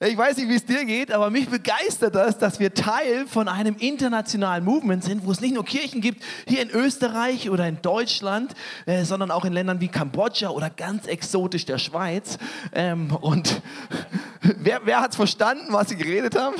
Ich 0.00 0.16
weiß 0.16 0.36
nicht, 0.36 0.48
wie 0.48 0.54
es 0.54 0.64
dir 0.64 0.84
geht, 0.84 1.10
aber 1.10 1.28
mich 1.28 1.48
begeistert 1.48 2.14
das, 2.14 2.38
dass 2.38 2.60
wir 2.60 2.72
Teil 2.72 3.26
von 3.26 3.48
einem 3.48 3.74
internationalen 3.74 4.64
Movement 4.64 5.02
sind, 5.02 5.26
wo 5.26 5.32
es 5.32 5.40
nicht 5.40 5.54
nur 5.54 5.64
Kirchen 5.64 6.00
gibt, 6.00 6.22
hier 6.46 6.62
in 6.62 6.70
Österreich 6.70 7.50
oder 7.50 7.66
in 7.66 7.82
Deutschland, 7.82 8.54
äh, 8.86 9.02
sondern 9.02 9.32
auch 9.32 9.44
in 9.44 9.52
Ländern 9.52 9.80
wie 9.80 9.88
Kambodscha 9.88 10.50
oder 10.50 10.70
ganz 10.70 11.08
exotisch 11.08 11.66
der 11.66 11.78
Schweiz. 11.78 12.38
Ähm, 12.72 13.10
und 13.10 13.60
wer, 14.40 14.82
wer 14.84 15.00
hat 15.00 15.10
es 15.10 15.16
verstanden, 15.16 15.72
was 15.72 15.88
sie 15.88 15.96
geredet 15.96 16.36
haben? 16.38 16.54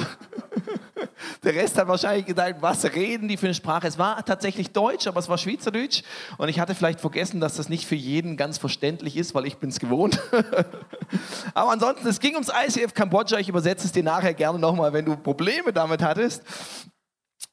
Der 1.43 1.55
Rest 1.55 1.79
hat 1.79 1.89
wahrscheinlich 1.89 2.27
gedacht, 2.27 2.57
was 2.61 2.85
reden 2.85 3.29
die 3.29 3.37
für 3.37 3.47
eine 3.47 3.55
Sprache? 3.55 3.87
Es 3.87 3.99
war 3.99 4.25
tatsächlich 4.25 4.71
Deutsch, 4.71 5.07
aber 5.07 5.21
es 5.21 5.29
war 5.29 5.39
Schweizerdeutsch. 5.39 6.03
Und 6.37 6.49
ich 6.49 6.61
hatte 6.61 6.75
vielleicht 6.75 7.01
vergessen, 7.01 7.41
dass 7.41 7.57
das 7.57 7.69
nicht 7.69 7.87
für 7.87 7.95
jeden 7.95 8.37
ganz 8.37 8.59
verständlich 8.59 9.17
ist, 9.17 9.35
weil 9.35 9.47
ich 9.47 9.59
bin 9.59 9.71
es 9.71 9.81
gewohnt. 9.81 10.21
aber 11.55 11.73
ansonsten, 11.73 12.07
es 12.07 12.21
ging 12.21 12.35
ums 12.35 12.51
ICF 12.51 12.95
Kambodscha. 12.95 13.39
Ich 13.39 13.49
übersetze 13.49 13.87
es 13.87 13.93
dir 13.93 14.03
nachher 14.03 14.35
gerne 14.35 14.59
nochmal, 14.59 14.93
wenn 14.93 15.05
du 15.05 15.17
Probleme 15.17 15.73
damit 15.73 16.03
hattest. 16.03 16.43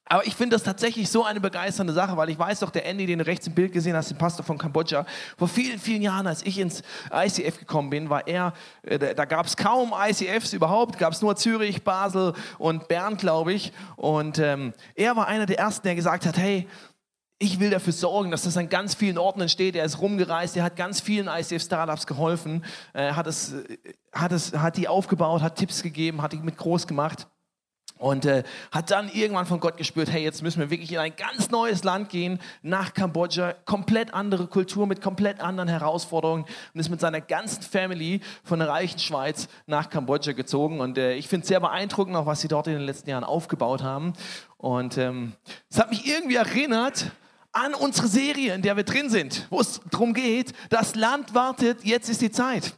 Aber 0.07 0.25
ich 0.27 0.35
finde 0.35 0.55
das 0.55 0.63
tatsächlich 0.63 1.09
so 1.09 1.23
eine 1.23 1.39
begeisternde 1.39 1.91
Sache, 1.91 2.15
weil 2.15 2.29
ich 2.29 2.37
weiß 2.37 2.59
doch, 2.59 2.69
der 2.69 2.85
Andy, 2.85 3.07
den 3.07 3.19
du 3.19 3.25
rechts 3.25 3.47
im 3.47 3.55
Bild 3.55 3.73
gesehen 3.73 3.95
hast, 3.95 4.11
den 4.11 4.17
Pastor 4.19 4.45
von 4.45 4.57
Kambodscha, 4.57 5.05
vor 5.35 5.47
vielen, 5.47 5.79
vielen 5.79 6.03
Jahren, 6.03 6.27
als 6.27 6.45
ich 6.45 6.59
ins 6.59 6.83
ICF 7.11 7.57
gekommen 7.57 7.89
bin, 7.89 8.09
war 8.09 8.27
er, 8.27 8.53
äh, 8.83 9.15
da 9.15 9.25
gab 9.25 9.47
es 9.47 9.57
kaum 9.57 9.93
ICFs 9.97 10.53
überhaupt, 10.53 10.99
gab 10.99 11.13
es 11.13 11.21
nur 11.23 11.35
Zürich, 11.35 11.83
Basel 11.83 12.33
und 12.59 12.87
Bern, 12.87 13.17
glaube 13.17 13.53
ich. 13.53 13.73
Und 13.95 14.37
ähm, 14.37 14.73
er 14.93 15.15
war 15.15 15.27
einer 15.27 15.47
der 15.47 15.57
Ersten, 15.57 15.87
der 15.87 15.95
gesagt 15.95 16.27
hat, 16.27 16.37
hey, 16.37 16.67
ich 17.39 17.59
will 17.59 17.71
dafür 17.71 17.91
sorgen, 17.91 18.31
dass 18.31 18.43
das 18.43 18.57
an 18.57 18.69
ganz 18.69 18.93
vielen 18.93 19.17
Orten 19.17 19.41
entsteht. 19.41 19.75
Er 19.75 19.85
ist 19.85 19.99
rumgereist, 19.99 20.55
er 20.55 20.63
hat 20.63 20.75
ganz 20.75 21.01
vielen 21.01 21.27
ICF-Startups 21.27 22.05
geholfen, 22.05 22.63
äh, 22.93 23.11
hat, 23.13 23.25
es, 23.25 23.53
äh, 23.53 23.77
hat, 24.13 24.31
es, 24.31 24.53
hat 24.53 24.77
die 24.77 24.87
aufgebaut, 24.87 25.41
hat 25.41 25.55
Tipps 25.55 25.81
gegeben, 25.81 26.21
hat 26.21 26.33
die 26.33 26.37
mit 26.37 26.57
groß 26.57 26.85
gemacht. 26.85 27.27
Und 27.97 28.25
äh, 28.25 28.43
hat 28.71 28.91
dann 28.91 29.09
irgendwann 29.09 29.45
von 29.45 29.61
Gott 29.61 29.77
gespürt, 29.77 30.11
hey, 30.11 30.21
jetzt 30.21 30.43
müssen 30.43 30.59
wir 30.59 30.69
wirklich 30.69 30.91
in 30.91 30.97
ein 30.97 31.15
ganz 31.15 31.49
neues 31.49 31.85
Land 31.85 32.09
gehen, 32.09 32.39
nach 32.61 32.93
Kambodscha, 32.93 33.53
komplett 33.63 34.13
andere 34.13 34.47
Kultur 34.47 34.85
mit 34.85 35.01
komplett 35.01 35.39
anderen 35.39 35.69
Herausforderungen 35.69 36.45
und 36.73 36.79
ist 36.79 36.89
mit 36.89 36.99
seiner 36.99 37.21
ganzen 37.21 37.61
Family 37.63 38.19
von 38.43 38.59
der 38.59 38.67
reichen 38.67 38.99
Schweiz 38.99 39.47
nach 39.65 39.89
Kambodscha 39.89 40.33
gezogen. 40.33 40.81
Und 40.81 40.97
äh, 40.97 41.13
ich 41.13 41.29
finde 41.29 41.43
es 41.43 41.47
sehr 41.47 41.61
beeindruckend, 41.61 42.17
auch 42.17 42.25
was 42.25 42.41
sie 42.41 42.49
dort 42.49 42.67
in 42.67 42.73
den 42.73 42.83
letzten 42.83 43.09
Jahren 43.09 43.23
aufgebaut 43.23 43.81
haben. 43.81 44.11
Und 44.57 44.97
ähm, 44.97 45.33
es 45.69 45.77
ähm, 45.77 45.83
hat 45.83 45.89
mich 45.89 46.05
irgendwie 46.05 46.35
erinnert 46.35 47.11
an 47.53 47.73
unsere 47.73 48.09
Serie, 48.09 48.53
in 48.53 48.61
der 48.61 48.75
wir 48.75 48.83
drin 48.83 49.09
sind, 49.09 49.47
wo 49.49 49.61
es 49.61 49.79
darum 49.89 50.13
geht, 50.13 50.51
das 50.69 50.95
Land 50.95 51.33
wartet, 51.33 51.85
jetzt 51.85 52.09
ist 52.09 52.21
die 52.21 52.31
Zeit. 52.31 52.75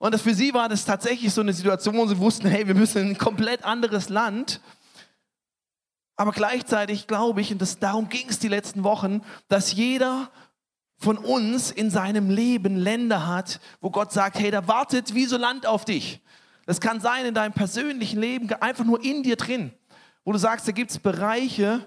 Und 0.00 0.18
für 0.18 0.34
sie 0.34 0.54
war 0.54 0.70
das 0.70 0.86
tatsächlich 0.86 1.30
so 1.30 1.42
eine 1.42 1.52
Situation, 1.52 1.94
wo 1.94 2.06
sie 2.06 2.16
wussten, 2.16 2.48
hey, 2.48 2.66
wir 2.66 2.74
müssen 2.74 3.02
in 3.02 3.08
ein 3.08 3.18
komplett 3.18 3.66
anderes 3.66 4.08
Land. 4.08 4.62
Aber 6.16 6.32
gleichzeitig 6.32 7.06
glaube 7.06 7.42
ich, 7.42 7.52
und 7.52 7.60
das, 7.60 7.78
darum 7.78 8.08
ging 8.08 8.26
es 8.26 8.38
die 8.38 8.48
letzten 8.48 8.82
Wochen, 8.82 9.20
dass 9.48 9.74
jeder 9.74 10.30
von 10.96 11.18
uns 11.18 11.70
in 11.70 11.90
seinem 11.90 12.30
Leben 12.30 12.76
Länder 12.76 13.26
hat, 13.26 13.60
wo 13.82 13.90
Gott 13.90 14.10
sagt, 14.10 14.38
hey, 14.38 14.50
da 14.50 14.66
wartet 14.66 15.12
wie 15.12 15.26
so 15.26 15.36
Land 15.36 15.66
auf 15.66 15.84
dich. 15.84 16.22
Das 16.64 16.80
kann 16.80 17.02
sein 17.02 17.26
in 17.26 17.34
deinem 17.34 17.52
persönlichen 17.52 18.18
Leben, 18.18 18.50
einfach 18.54 18.86
nur 18.86 19.04
in 19.04 19.22
dir 19.22 19.36
drin, 19.36 19.70
wo 20.24 20.32
du 20.32 20.38
sagst, 20.38 20.66
da 20.66 20.72
gibt 20.72 20.92
es 20.92 20.98
Bereiche, 20.98 21.86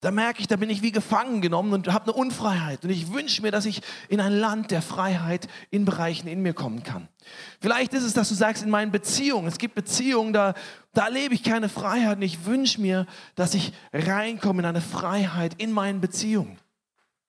da 0.00 0.10
merke 0.10 0.40
ich, 0.40 0.46
da 0.46 0.56
bin 0.56 0.70
ich 0.70 0.80
wie 0.80 0.92
gefangen 0.92 1.42
genommen 1.42 1.74
und 1.74 1.92
habe 1.92 2.06
eine 2.06 2.14
Unfreiheit. 2.14 2.84
Und 2.84 2.90
ich 2.90 3.12
wünsche 3.12 3.42
mir, 3.42 3.50
dass 3.50 3.66
ich 3.66 3.82
in 4.08 4.20
ein 4.20 4.32
Land 4.32 4.70
der 4.70 4.80
Freiheit 4.80 5.46
in 5.70 5.84
Bereichen 5.84 6.26
in 6.26 6.40
mir 6.40 6.54
kommen 6.54 6.82
kann. 6.82 7.08
Vielleicht 7.60 7.92
ist 7.92 8.04
es, 8.04 8.14
dass 8.14 8.30
du 8.30 8.34
sagst, 8.34 8.62
in 8.62 8.70
meinen 8.70 8.92
Beziehungen, 8.92 9.46
es 9.46 9.58
gibt 9.58 9.74
Beziehungen, 9.74 10.32
da, 10.32 10.54
da 10.94 11.08
lebe 11.08 11.34
ich 11.34 11.42
keine 11.42 11.68
Freiheit. 11.68 12.16
Und 12.16 12.22
ich 12.22 12.46
wünsche 12.46 12.80
mir, 12.80 13.06
dass 13.34 13.52
ich 13.52 13.74
reinkomme 13.92 14.60
in 14.60 14.66
eine 14.66 14.80
Freiheit 14.80 15.54
in 15.58 15.70
meinen 15.70 16.00
Beziehungen. 16.00 16.58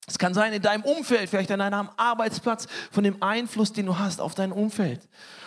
Es 0.07 0.17
kann 0.17 0.33
sein 0.33 0.53
in 0.53 0.61
deinem 0.61 0.83
Umfeld, 0.83 1.29
vielleicht 1.29 1.51
an 1.51 1.59
deinem 1.59 1.89
Arbeitsplatz, 1.97 2.67
von 2.89 3.03
dem 3.03 3.21
Einfluss, 3.21 3.73
den 3.73 3.85
du 3.85 3.99
hast 3.99 4.21
auf 4.21 4.33
dein 4.33 4.51
Umfeld. 4.51 5.01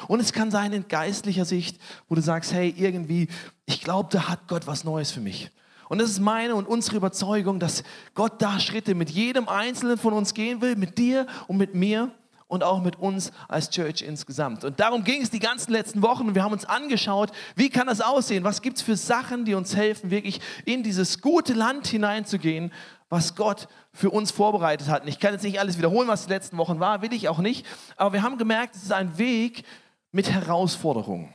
Und 0.09 0.21
es 0.21 0.33
kann 0.33 0.51
sein 0.51 0.73
in 0.73 0.89
geistlicher 0.89 1.45
Sicht, 1.45 1.81
wo 2.09 2.15
du 2.15 2.21
sagst, 2.21 2.53
hey, 2.53 2.73
irgendwie, 2.77 3.29
ich 3.65 3.81
glaube, 3.81 4.11
da 4.13 4.29
hat 4.29 4.47
Gott 4.47 4.67
was 4.67 4.85
Neues 4.85 5.11
für 5.11 5.21
mich. 5.21 5.51
Und 5.89 6.01
das 6.01 6.11
ist 6.11 6.21
meine 6.21 6.55
und 6.55 6.67
unsere 6.67 6.97
Überzeugung, 6.97 7.59
dass 7.59 7.85
Gott 8.15 8.41
da 8.41 8.59
Schritte 8.61 8.95
mit 8.95 9.11
jedem 9.11 9.49
Einzelnen 9.49 9.99
von 9.99 10.13
uns 10.13 10.35
gehen 10.35 10.61
will, 10.61 10.77
mit 10.77 10.99
dir 10.99 11.27
und 11.47 11.57
mit 11.57 11.75
mir 11.75 12.11
und 12.47 12.63
auch 12.63 12.83
mit 12.83 12.97
uns 12.97 13.33
als 13.49 13.71
Church 13.71 14.03
insgesamt. 14.03 14.65
Und 14.65 14.79
darum 14.79 15.05
ging 15.05 15.23
es 15.23 15.31
die 15.31 15.41
ganzen 15.41 15.73
letzten 15.73 16.03
Wochen 16.03 16.29
und 16.29 16.35
wir 16.35 16.45
haben 16.45 16.53
uns 16.53 16.65
angeschaut, 16.65 17.31
wie 17.57 17.69
kann 17.69 17.87
das 17.87 18.01
aussehen? 18.01 18.45
Was 18.45 18.63
gibt 18.63 18.77
es 18.77 18.83
für 18.83 18.97
Sachen, 18.97 19.45
die 19.45 19.55
uns 19.55 19.75
helfen, 19.75 20.11
wirklich 20.11 20.41
in 20.65 20.83
dieses 20.83 21.21
gute 21.21 21.53
Land 21.53 21.87
hineinzugehen, 21.87 22.73
was 23.09 23.35
Gott 23.35 23.69
für 23.93 24.11
uns 24.11 24.31
vorbereitet 24.31 24.89
hat. 24.89 25.03
Und 25.03 25.09
ich 25.09 25.21
kann 25.21 25.33
jetzt 25.33 25.45
nicht 25.45 25.61
alles 25.61 25.79
wiederholen, 25.79 26.09
was 26.09 26.27
die 26.27 26.33
letzten 26.33 26.57
Wochen 26.57 26.81
war, 26.81 27.03
will 27.03 27.13
ich 27.13 27.29
auch 27.29 27.39
nicht. 27.39 27.67
Aber 27.97 28.13
wir 28.13 28.23
haben 28.23 28.39
gemerkt, 28.39 28.75
es 28.75 28.85
ist 28.85 28.93
ein 28.93 29.19
Weg 29.19 29.65
mit 30.11 30.31
Herausforderungen. 30.31 31.34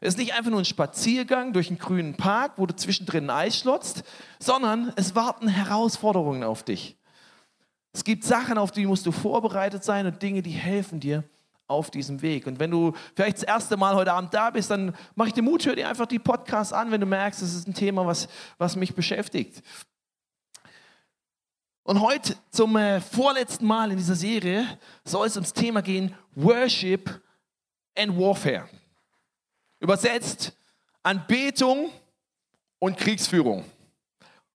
Es 0.00 0.10
ist 0.14 0.18
nicht 0.18 0.34
einfach 0.34 0.50
nur 0.50 0.60
ein 0.60 0.64
Spaziergang 0.64 1.52
durch 1.52 1.68
einen 1.68 1.78
grünen 1.78 2.16
Park, 2.16 2.52
wo 2.56 2.66
du 2.66 2.74
zwischendrin 2.74 3.30
ein 3.30 3.46
Eis 3.46 3.58
schlotzt, 3.58 4.04
sondern 4.38 4.92
es 4.96 5.14
warten 5.14 5.48
Herausforderungen 5.48 6.44
auf 6.44 6.62
dich. 6.62 6.96
Es 7.92 8.04
gibt 8.04 8.22
Sachen, 8.22 8.58
auf 8.58 8.70
die 8.70 8.86
musst 8.86 9.06
du 9.06 9.12
vorbereitet 9.12 9.82
sein 9.82 10.06
und 10.06 10.22
Dinge, 10.22 10.42
die 10.42 10.50
helfen 10.50 11.00
dir 11.00 11.24
auf 11.66 11.90
diesem 11.90 12.22
Weg. 12.22 12.46
Und 12.46 12.60
wenn 12.60 12.70
du 12.70 12.92
vielleicht 13.14 13.38
das 13.38 13.42
erste 13.42 13.76
Mal 13.76 13.94
heute 13.94 14.12
Abend 14.12 14.32
da 14.32 14.50
bist, 14.50 14.70
dann 14.70 14.94
mach 15.16 15.26
ich 15.26 15.32
dir 15.34 15.42
Mut, 15.42 15.66
hör 15.66 15.74
dir 15.74 15.88
einfach 15.88 16.06
die 16.06 16.18
Podcasts 16.18 16.72
an, 16.72 16.90
wenn 16.90 17.00
du 17.00 17.06
merkst, 17.06 17.42
es 17.42 17.54
ist 17.54 17.66
ein 17.66 17.74
Thema, 17.74 18.06
was, 18.06 18.28
was 18.56 18.76
mich 18.76 18.94
beschäftigt. 18.94 19.62
Und 21.82 22.00
heute 22.00 22.36
zum 22.50 22.76
äh, 22.76 23.00
vorletzten 23.00 23.66
Mal 23.66 23.90
in 23.90 23.96
dieser 23.96 24.14
Serie 24.14 24.78
soll 25.04 25.26
es 25.26 25.36
ums 25.36 25.52
Thema 25.52 25.82
gehen, 25.82 26.14
Worship 26.34 27.20
and 27.96 28.18
Warfare. 28.18 28.68
Übersetzt 29.80 30.56
Anbetung 31.02 31.90
und 32.78 32.96
Kriegsführung. 32.96 33.64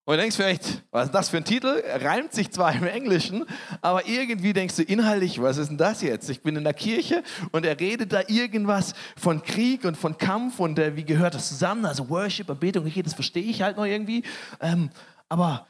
Und 0.05 0.15
du 0.15 0.21
denkst 0.21 0.35
vielleicht, 0.35 0.83
was 0.91 1.05
ist 1.05 1.15
das 1.15 1.29
für 1.29 1.37
ein 1.37 1.45
Titel? 1.45 1.81
Reimt 1.85 2.33
sich 2.33 2.51
zwar 2.51 2.73
im 2.73 2.83
Englischen, 2.83 3.45
aber 3.81 4.05
irgendwie 4.05 4.51
denkst 4.51 4.75
du 4.75 4.83
inhaltlich, 4.83 5.41
was 5.41 5.55
ist 5.55 5.69
denn 5.69 5.77
das 5.77 6.01
jetzt? 6.01 6.29
Ich 6.29 6.41
bin 6.41 6.57
in 6.57 6.65
der 6.65 6.73
Kirche 6.73 7.23
und 7.53 7.65
er 7.65 7.79
redet 7.79 8.11
da 8.11 8.21
irgendwas 8.27 8.95
von 9.15 9.41
Krieg 9.43 9.85
und 9.85 9.95
von 9.95 10.17
Kampf 10.17 10.59
und 10.59 10.77
äh, 10.77 10.97
wie 10.97 11.05
gehört 11.05 11.35
das 11.35 11.47
zusammen? 11.47 11.85
Also 11.85 12.09
Worship, 12.09 12.49
Anbetung, 12.49 12.85
okay, 12.85 13.01
das 13.01 13.13
verstehe 13.13 13.43
ich 13.43 13.61
halt 13.61 13.77
noch 13.77 13.85
irgendwie. 13.85 14.23
Ähm, 14.59 14.89
aber 15.29 15.67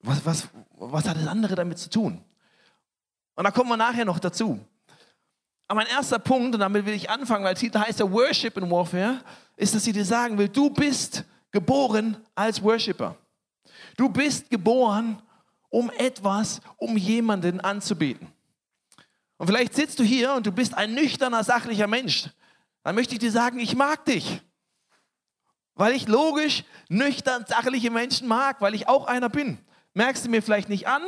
was, 0.00 0.24
was, 0.24 0.48
was 0.78 1.06
hat 1.06 1.18
das 1.18 1.26
andere 1.26 1.56
damit 1.56 1.78
zu 1.78 1.90
tun? 1.90 2.24
Und 3.34 3.44
da 3.44 3.50
kommen 3.50 3.68
wir 3.68 3.76
nachher 3.76 4.06
noch 4.06 4.18
dazu. 4.18 4.60
Aber 5.68 5.82
mein 5.82 5.86
erster 5.88 6.18
Punkt, 6.18 6.54
und 6.54 6.60
damit 6.60 6.86
will 6.86 6.94
ich 6.94 7.10
anfangen, 7.10 7.44
weil 7.44 7.54
Titel 7.54 7.78
heißt 7.78 8.00
ja 8.00 8.10
Worship 8.10 8.56
in 8.56 8.70
Warfare, 8.70 9.20
ist, 9.56 9.74
dass 9.74 9.84
sie 9.84 9.92
dir 9.92 10.04
sagen 10.04 10.38
will, 10.38 10.48
du 10.48 10.70
bist 10.70 11.24
geboren 11.50 12.16
als 12.34 12.62
Worshipper. 12.62 13.16
Du 13.96 14.08
bist 14.08 14.48
geboren, 14.48 15.20
um 15.68 15.90
etwas, 15.90 16.62
um 16.78 16.96
jemanden 16.96 17.60
anzubeten. 17.60 18.28
Und 19.36 19.46
vielleicht 19.46 19.74
sitzt 19.74 19.98
du 19.98 20.04
hier 20.04 20.32
und 20.32 20.46
du 20.46 20.52
bist 20.52 20.74
ein 20.74 20.94
nüchterner, 20.94 21.44
sachlicher 21.44 21.86
Mensch. 21.86 22.28
Dann 22.82 22.94
möchte 22.94 23.14
ich 23.14 23.20
dir 23.20 23.30
sagen, 23.30 23.60
ich 23.60 23.76
mag 23.76 24.04
dich. 24.06 24.40
Weil 25.74 25.92
ich 25.92 26.08
logisch 26.08 26.64
nüchtern, 26.88 27.44
sachliche 27.46 27.90
Menschen 27.90 28.26
mag, 28.26 28.60
weil 28.60 28.74
ich 28.74 28.88
auch 28.88 29.06
einer 29.06 29.28
bin. 29.28 29.58
Merkst 29.92 30.24
du 30.24 30.30
mir 30.30 30.42
vielleicht 30.42 30.68
nicht 30.68 30.88
an, 30.88 31.02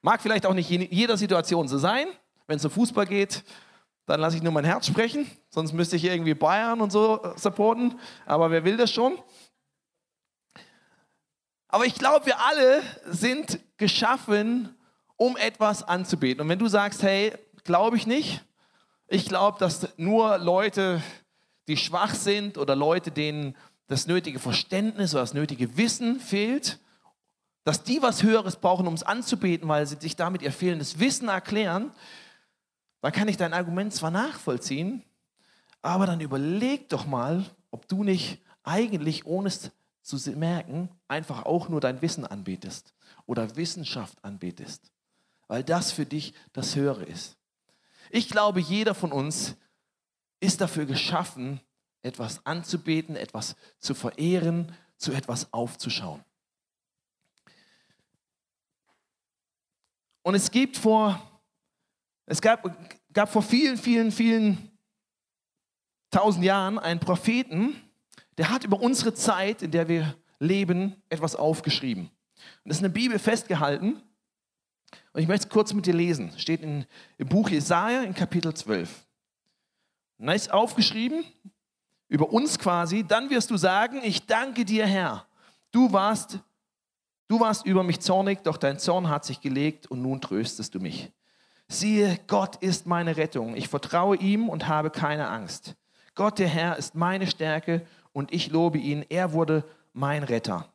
mag 0.00 0.22
vielleicht 0.22 0.46
auch 0.46 0.54
nicht 0.54 0.70
in 0.70 0.82
jeder 0.90 1.16
Situation 1.16 1.68
so 1.68 1.78
sein. 1.78 2.06
Wenn 2.46 2.56
es 2.56 2.64
um 2.64 2.70
Fußball 2.70 3.06
geht, 3.06 3.44
dann 4.06 4.20
lasse 4.20 4.36
ich 4.36 4.42
nur 4.42 4.52
mein 4.52 4.64
Herz 4.64 4.86
sprechen, 4.86 5.26
sonst 5.50 5.72
müsste 5.72 5.96
ich 5.96 6.04
irgendwie 6.04 6.34
Bayern 6.34 6.80
und 6.80 6.90
so 6.90 7.22
äh, 7.22 7.38
supporten, 7.38 7.98
aber 8.26 8.50
wer 8.50 8.64
will 8.64 8.76
das 8.76 8.92
schon? 8.92 9.18
Aber 11.68 11.86
ich 11.86 11.94
glaube, 11.94 12.26
wir 12.26 12.40
alle 12.40 12.82
sind 13.06 13.58
geschaffen, 13.78 14.76
um 15.16 15.36
etwas 15.36 15.82
anzubeten. 15.82 16.42
Und 16.42 16.48
wenn 16.48 16.58
du 16.58 16.68
sagst, 16.68 17.02
hey, 17.02 17.32
glaube 17.64 17.96
ich 17.96 18.06
nicht, 18.06 18.44
ich 19.08 19.26
glaube, 19.26 19.58
dass 19.58 19.88
nur 19.96 20.38
Leute, 20.38 21.02
die 21.66 21.76
schwach 21.76 22.14
sind 22.14 22.58
oder 22.58 22.76
Leute, 22.76 23.10
denen 23.10 23.56
das 23.88 24.06
nötige 24.06 24.38
Verständnis 24.38 25.14
oder 25.14 25.22
das 25.22 25.34
nötige 25.34 25.76
Wissen 25.76 26.20
fehlt, 26.20 26.78
dass 27.64 27.82
die 27.82 28.02
was 28.02 28.22
Höheres 28.22 28.56
brauchen, 28.56 28.86
um 28.86 28.94
es 28.94 29.02
anzubeten, 29.02 29.68
weil 29.68 29.86
sie 29.86 29.96
sich 29.96 30.16
damit 30.16 30.42
ihr 30.42 30.52
fehlendes 30.52 30.98
Wissen 30.98 31.28
erklären, 31.28 31.90
dann 33.04 33.12
kann 33.12 33.28
ich 33.28 33.36
dein 33.36 33.52
Argument 33.52 33.92
zwar 33.92 34.10
nachvollziehen, 34.10 35.02
aber 35.82 36.06
dann 36.06 36.22
überleg 36.22 36.88
doch 36.88 37.04
mal, 37.04 37.44
ob 37.70 37.86
du 37.86 38.02
nicht 38.02 38.40
eigentlich, 38.62 39.26
ohne 39.26 39.48
es 39.48 39.72
zu 40.00 40.30
merken, 40.30 40.88
einfach 41.06 41.44
auch 41.44 41.68
nur 41.68 41.82
dein 41.82 42.00
Wissen 42.00 42.24
anbetest 42.24 42.94
oder 43.26 43.56
Wissenschaft 43.56 44.24
anbetest, 44.24 44.90
weil 45.48 45.62
das 45.62 45.92
für 45.92 46.06
dich 46.06 46.32
das 46.54 46.76
Höhere 46.76 47.04
ist. 47.04 47.36
Ich 48.08 48.30
glaube, 48.30 48.60
jeder 48.60 48.94
von 48.94 49.12
uns 49.12 49.54
ist 50.40 50.62
dafür 50.62 50.86
geschaffen, 50.86 51.60
etwas 52.00 52.46
anzubeten, 52.46 53.16
etwas 53.16 53.54
zu 53.80 53.92
verehren, 53.92 54.74
zu 54.96 55.12
etwas 55.12 55.52
aufzuschauen. 55.52 56.24
Und 60.22 60.34
es 60.34 60.50
gibt 60.50 60.78
vor, 60.78 61.33
es 62.26 62.40
gab, 62.40 62.76
gab 63.12 63.30
vor 63.30 63.42
vielen, 63.42 63.76
vielen, 63.76 64.10
vielen 64.10 64.70
tausend 66.10 66.44
Jahren 66.44 66.78
einen 66.78 67.00
Propheten, 67.00 67.74
der 68.38 68.50
hat 68.50 68.64
über 68.64 68.80
unsere 68.80 69.14
Zeit, 69.14 69.62
in 69.62 69.70
der 69.70 69.88
wir 69.88 70.16
leben, 70.38 70.96
etwas 71.08 71.36
aufgeschrieben. 71.36 72.04
Und 72.04 72.68
das 72.68 72.76
ist 72.76 72.82
in 72.82 72.92
der 72.92 73.00
Bibel 73.00 73.18
festgehalten. 73.18 74.02
Und 75.12 75.20
ich 75.20 75.28
möchte 75.28 75.46
es 75.46 75.52
kurz 75.52 75.72
mit 75.72 75.86
dir 75.86 75.94
lesen. 75.94 76.32
Steht 76.38 76.62
in, 76.62 76.86
im 77.18 77.28
Buch 77.28 77.48
Jesaja 77.48 78.02
in 78.02 78.14
Kapitel 78.14 78.52
12. 78.52 79.06
Und 80.18 80.28
ist 80.28 80.52
aufgeschrieben, 80.52 81.24
über 82.08 82.32
uns 82.32 82.58
quasi, 82.58 83.04
dann 83.04 83.30
wirst 83.30 83.50
du 83.50 83.56
sagen, 83.56 84.00
ich 84.04 84.26
danke 84.26 84.64
dir, 84.64 84.86
Herr. 84.86 85.26
Du 85.72 85.92
warst, 85.92 86.38
du 87.28 87.40
warst 87.40 87.66
über 87.66 87.82
mich 87.82 88.00
zornig, 88.00 88.42
doch 88.44 88.56
dein 88.56 88.78
Zorn 88.78 89.08
hat 89.08 89.24
sich 89.24 89.40
gelegt 89.40 89.88
und 89.88 90.02
nun 90.02 90.20
tröstest 90.20 90.74
du 90.74 90.80
mich. 90.80 91.10
Siehe, 91.68 92.18
Gott 92.26 92.56
ist 92.56 92.86
meine 92.86 93.16
Rettung. 93.16 93.56
Ich 93.56 93.68
vertraue 93.68 94.16
ihm 94.16 94.48
und 94.48 94.68
habe 94.68 94.90
keine 94.90 95.28
Angst. 95.28 95.74
Gott, 96.14 96.38
der 96.38 96.48
Herr, 96.48 96.76
ist 96.76 96.94
meine 96.94 97.26
Stärke 97.26 97.86
und 98.12 98.32
ich 98.32 98.50
lobe 98.50 98.78
ihn. 98.78 99.04
Er 99.08 99.32
wurde 99.32 99.64
mein 99.92 100.22
Retter. 100.22 100.68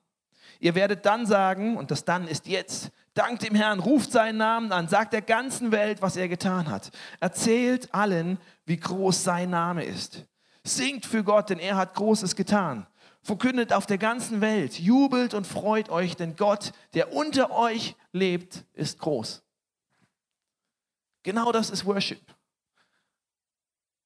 Ihr 0.59 0.75
werdet 0.75 1.06
dann 1.06 1.25
sagen, 1.25 1.77
und 1.77 1.89
das 1.91 2.03
dann 2.03 2.27
ist 2.27 2.47
jetzt, 2.47 2.91
dankt 3.13 3.44
dem 3.44 3.56
Herrn, 3.56 3.80
ruft 3.80 4.12
seinen 4.12 4.38
Namen 4.38 4.71
an, 4.74 4.89
sagt 4.89 5.13
der 5.13 5.21
ganzen 5.21 5.71
Welt, 5.71 6.01
was 6.01 6.18
er 6.18 6.27
getan 6.27 6.69
hat. 6.69 6.92
Erzählt 7.21 7.94
allen, 7.94 8.38
wie 8.65 8.77
groß 8.77 9.24
sein 9.24 9.51
Name 9.51 9.85
ist. 9.85 10.25
Singt 10.63 11.06
für 11.06 11.24
Gott, 11.24 11.50
denn 11.50 11.59
er 11.59 11.77
hat 11.77 11.95
Großes 11.95 12.35
getan. 12.35 12.88
Verkündet 13.21 13.71
auf 13.71 13.85
der 13.85 13.97
ganzen 13.97 14.42
Welt, 14.42 14.80
jubelt 14.80 15.33
und 15.33 15.47
freut 15.47 15.89
euch, 15.89 16.18
denn 16.18 16.35
Gott, 16.35 16.74
der 16.94 17.13
unter 17.13 17.51
euch 17.51 17.95
lebt, 18.12 18.65
ist 18.74 19.00
groß. 19.00 19.44
Genau 21.24 21.51
das 21.51 21.69
ist 21.69 21.86
Worship. 21.86 22.21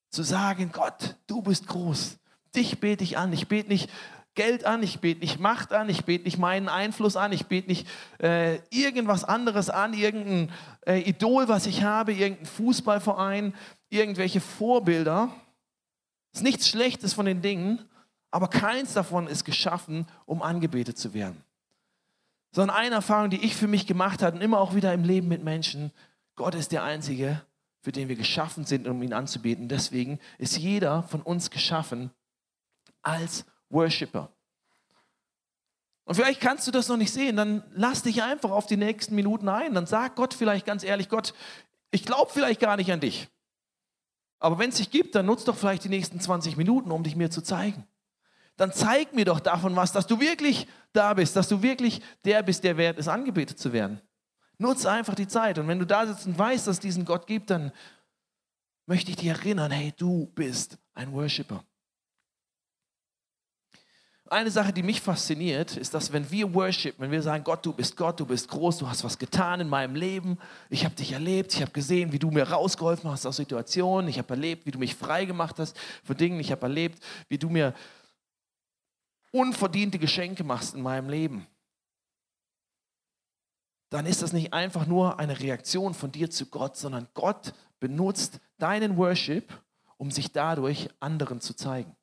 Zu 0.09 0.23
sagen, 0.23 0.71
Gott, 0.71 1.15
du 1.27 1.41
bist 1.41 1.67
groß. 1.67 2.17
Dich 2.55 2.79
bete 2.79 3.03
ich 3.03 3.17
an. 3.17 3.33
Ich 3.33 3.47
bete 3.47 3.69
nicht 3.69 3.89
Geld 4.35 4.65
an, 4.65 4.81
ich 4.81 4.99
bete 4.99 5.21
nicht 5.21 5.39
Macht 5.39 5.73
an, 5.73 5.89
ich 5.89 6.05
bete 6.05 6.25
nicht 6.25 6.39
meinen 6.39 6.67
Einfluss 6.67 7.15
an, 7.15 7.31
ich 7.31 7.45
bete 7.45 7.67
nicht 7.67 7.87
äh, 8.19 8.59
irgendwas 8.71 9.23
anderes 9.23 9.69
an, 9.69 9.93
irgendein 9.93 10.51
äh, 10.87 10.99
Idol, 11.01 11.47
was 11.47 11.67
ich 11.67 11.83
habe, 11.83 12.13
irgendein 12.13 12.47
Fußballverein, 12.47 13.53
irgendwelche 13.89 14.41
Vorbilder. 14.41 15.29
Es 16.31 16.39
ist 16.39 16.43
nichts 16.43 16.67
Schlechtes 16.67 17.13
von 17.13 17.27
den 17.27 17.43
Dingen, 17.43 17.87
aber 18.31 18.47
keins 18.47 18.93
davon 18.93 19.27
ist 19.27 19.45
geschaffen, 19.45 20.07
um 20.25 20.41
angebetet 20.41 20.97
zu 20.97 21.13
werden. 21.13 21.43
Sondern 22.51 22.75
eine 22.75 22.95
Erfahrung, 22.95 23.29
die 23.29 23.45
ich 23.45 23.55
für 23.55 23.67
mich 23.67 23.85
gemacht 23.85 24.23
habe 24.23 24.35
und 24.35 24.41
immer 24.41 24.59
auch 24.59 24.73
wieder 24.73 24.93
im 24.93 25.03
Leben 25.03 25.27
mit 25.27 25.43
Menschen, 25.43 25.91
Gott 26.35 26.55
ist 26.55 26.71
der 26.71 26.83
Einzige, 26.83 27.41
für 27.81 27.91
den 27.91 28.09
wir 28.09 28.15
geschaffen 28.15 28.65
sind, 28.65 28.87
um 28.87 29.01
ihn 29.03 29.13
anzubeten. 29.13 29.67
Deswegen 29.67 30.19
ist 30.37 30.57
jeder 30.57 31.03
von 31.03 31.21
uns 31.21 31.49
geschaffen 31.49 32.11
als 33.01 33.45
Worshipper. 33.69 34.31
Und 36.05 36.15
vielleicht 36.15 36.41
kannst 36.41 36.67
du 36.67 36.71
das 36.71 36.89
noch 36.89 36.97
nicht 36.97 37.13
sehen, 37.13 37.37
dann 37.37 37.63
lass 37.73 38.03
dich 38.03 38.23
einfach 38.23 38.51
auf 38.51 38.65
die 38.65 38.77
nächsten 38.77 39.15
Minuten 39.15 39.47
ein. 39.47 39.73
Dann 39.73 39.85
sag 39.85 40.15
Gott 40.15 40.33
vielleicht 40.33 40.65
ganz 40.65 40.83
ehrlich, 40.83 41.09
Gott, 41.09 41.33
ich 41.91 42.03
glaube 42.03 42.31
vielleicht 42.33 42.59
gar 42.59 42.75
nicht 42.75 42.91
an 42.91 42.99
dich. 42.99 43.29
Aber 44.39 44.59
wenn 44.59 44.69
es 44.69 44.75
dich 44.75 44.91
gibt, 44.91 45.15
dann 45.15 45.25
nutzt 45.25 45.47
doch 45.47 45.55
vielleicht 45.55 45.85
die 45.85 45.89
nächsten 45.89 46.19
20 46.19 46.57
Minuten, 46.57 46.91
um 46.91 47.03
dich 47.03 47.15
mir 47.15 47.29
zu 47.29 47.41
zeigen. 47.41 47.87
Dann 48.57 48.73
zeig 48.73 49.13
mir 49.13 49.25
doch 49.25 49.39
davon 49.39 49.75
was, 49.75 49.93
dass 49.93 50.05
du 50.05 50.19
wirklich 50.19 50.67
da 50.91 51.13
bist, 51.13 51.35
dass 51.35 51.47
du 51.47 51.61
wirklich 51.61 52.01
der 52.25 52.43
bist, 52.43 52.63
der 52.63 52.77
wert 52.77 52.97
ist, 52.97 53.07
angebetet 53.07 53.57
zu 53.57 53.71
werden. 53.71 54.01
Nutze 54.57 54.89
einfach 54.91 55.15
die 55.15 55.27
Zeit. 55.27 55.57
Und 55.59 55.67
wenn 55.67 55.79
du 55.79 55.85
da 55.85 56.05
sitzt 56.05 56.25
und 56.25 56.37
weißt, 56.37 56.67
dass 56.67 56.75
es 56.75 56.79
diesen 56.79 57.05
Gott 57.05 57.27
gibt, 57.27 57.49
dann 57.49 57.71
möchte 58.85 59.11
ich 59.11 59.17
dich 59.17 59.27
erinnern, 59.27 59.71
hey, 59.71 59.93
du 59.97 60.27
bist 60.35 60.77
ein 60.93 61.11
Worshipper 61.11 61.63
eine 64.33 64.51
Sache, 64.51 64.73
die 64.73 64.83
mich 64.83 64.99
fasziniert, 64.99 65.77
ist, 65.77 65.93
dass 65.93 66.11
wenn 66.11 66.29
wir 66.29 66.53
worship, 66.53 66.95
wenn 66.97 67.11
wir 67.11 67.21
sagen, 67.21 67.43
Gott, 67.43 67.65
du 67.65 67.71
bist 67.71 67.95
Gott, 67.95 68.19
du 68.19 68.25
bist 68.25 68.49
groß, 68.49 68.79
du 68.79 68.89
hast 68.89 69.03
was 69.03 69.17
getan 69.17 69.61
in 69.61 69.69
meinem 69.69 69.95
Leben, 69.95 70.37
ich 70.69 70.83
habe 70.83 70.95
dich 70.95 71.11
erlebt, 71.11 71.53
ich 71.53 71.61
habe 71.61 71.71
gesehen, 71.71 72.11
wie 72.11 72.19
du 72.19 72.31
mir 72.31 72.49
rausgeholfen 72.49 73.09
hast 73.09 73.25
aus 73.25 73.37
Situationen, 73.37 74.09
ich 74.09 74.17
habe 74.17 74.29
erlebt, 74.31 74.65
wie 74.65 74.71
du 74.71 74.79
mich 74.79 74.95
frei 74.95 75.25
gemacht 75.25 75.59
hast 75.59 75.77
von 76.03 76.17
Dingen, 76.17 76.39
ich 76.39 76.51
habe 76.51 76.63
erlebt, 76.63 77.01
wie 77.29 77.37
du 77.37 77.49
mir 77.49 77.73
unverdiente 79.31 79.99
Geschenke 79.99 80.43
machst 80.43 80.73
in 80.73 80.81
meinem 80.81 81.09
Leben. 81.09 81.47
Dann 83.93 84.07
ist 84.07 84.23
das 84.23 84.33
nicht 84.33 84.53
einfach 84.53 84.87
nur 84.87 85.19
eine 85.19 85.39
Reaktion 85.39 85.93
von 85.93 86.11
dir 86.11 86.31
zu 86.31 86.47
Gott, 86.47 86.75
sondern 86.75 87.07
Gott 87.13 87.53
benutzt 87.79 88.39
deinen 88.57 88.97
Worship, 88.97 89.53
um 89.97 90.09
sich 90.09 90.31
dadurch 90.31 90.89
anderen 90.99 91.41
zu 91.41 91.53
zeigen. 91.53 91.95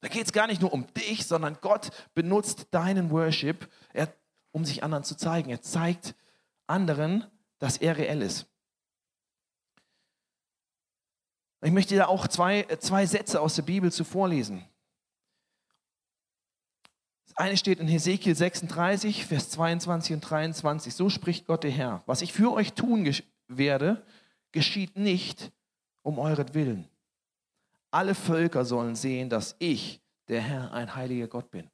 Da 0.00 0.08
geht 0.08 0.24
es 0.24 0.32
gar 0.32 0.46
nicht 0.46 0.62
nur 0.62 0.72
um 0.72 0.86
dich, 0.94 1.26
sondern 1.26 1.58
Gott 1.60 1.90
benutzt 2.14 2.68
deinen 2.70 3.10
Worship, 3.10 3.70
um 4.52 4.64
sich 4.64 4.82
anderen 4.82 5.04
zu 5.04 5.18
zeigen. 5.18 5.50
Er 5.50 5.60
zeigt 5.60 6.14
anderen, 6.66 7.26
dass 7.58 7.76
er 7.76 7.98
reell 7.98 8.22
ist. 8.22 8.46
Ich 11.60 11.72
möchte 11.72 11.94
da 11.94 12.06
auch 12.06 12.26
zwei, 12.26 12.62
zwei 12.78 13.04
Sätze 13.04 13.38
aus 13.38 13.56
der 13.56 13.64
Bibel 13.64 13.92
zu 13.92 14.02
vorlesen. 14.02 14.64
Eine 17.36 17.56
steht 17.56 17.80
in 17.80 17.88
Hesekiel 17.88 18.34
36, 18.34 19.26
Vers 19.26 19.50
22 19.50 20.14
und 20.14 20.20
23. 20.20 20.94
So 20.94 21.10
spricht 21.10 21.46
Gott 21.46 21.64
der 21.64 21.70
Herr. 21.70 22.02
Was 22.06 22.22
ich 22.22 22.32
für 22.32 22.52
euch 22.52 22.72
tun 22.72 23.10
werde, 23.48 24.02
geschieht 24.52 24.96
nicht 24.96 25.52
um 26.02 26.18
euretwillen 26.18 26.88
alle 27.96 28.14
Völker 28.14 28.64
sollen 28.64 28.94
sehen, 28.94 29.30
dass 29.30 29.56
ich, 29.58 30.00
der 30.28 30.42
Herr, 30.42 30.72
ein 30.72 30.94
heiliger 30.94 31.28
Gott 31.28 31.50
bin. 31.50 31.70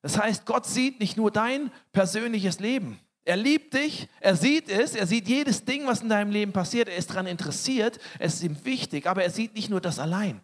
Das 0.00 0.18
heißt, 0.18 0.46
Gott 0.46 0.66
sieht 0.66 0.98
nicht 0.98 1.16
nur 1.16 1.30
dein 1.30 1.70
persönliches 1.92 2.58
Leben. 2.58 2.98
Er 3.24 3.36
liebt 3.36 3.74
dich, 3.74 4.08
er 4.20 4.34
sieht 4.34 4.68
es, 4.68 4.96
er 4.96 5.06
sieht 5.06 5.28
jedes 5.28 5.64
Ding, 5.64 5.86
was 5.86 6.00
in 6.00 6.08
deinem 6.08 6.32
Leben 6.32 6.52
passiert, 6.52 6.88
er 6.88 6.96
ist 6.96 7.10
daran 7.10 7.26
interessiert, 7.26 8.00
es 8.18 8.34
ist 8.34 8.42
ihm 8.42 8.64
wichtig, 8.64 9.06
aber 9.06 9.22
er 9.22 9.30
sieht 9.30 9.54
nicht 9.54 9.68
nur 9.68 9.80
das 9.80 9.98
allein. 9.98 10.40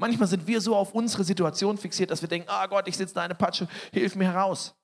Manchmal 0.00 0.28
sind 0.28 0.46
wir 0.46 0.62
so 0.62 0.74
auf 0.74 0.94
unsere 0.94 1.24
Situation 1.24 1.76
fixiert, 1.76 2.10
dass 2.10 2.22
wir 2.22 2.28
denken, 2.28 2.48
ah 2.48 2.64
oh 2.64 2.68
Gott, 2.68 2.88
ich 2.88 2.96
sitze 2.96 3.14
da 3.14 3.20
eine 3.20 3.34
Patsche, 3.34 3.68
hilf 3.92 4.16
mir 4.16 4.32
heraus. 4.32 4.74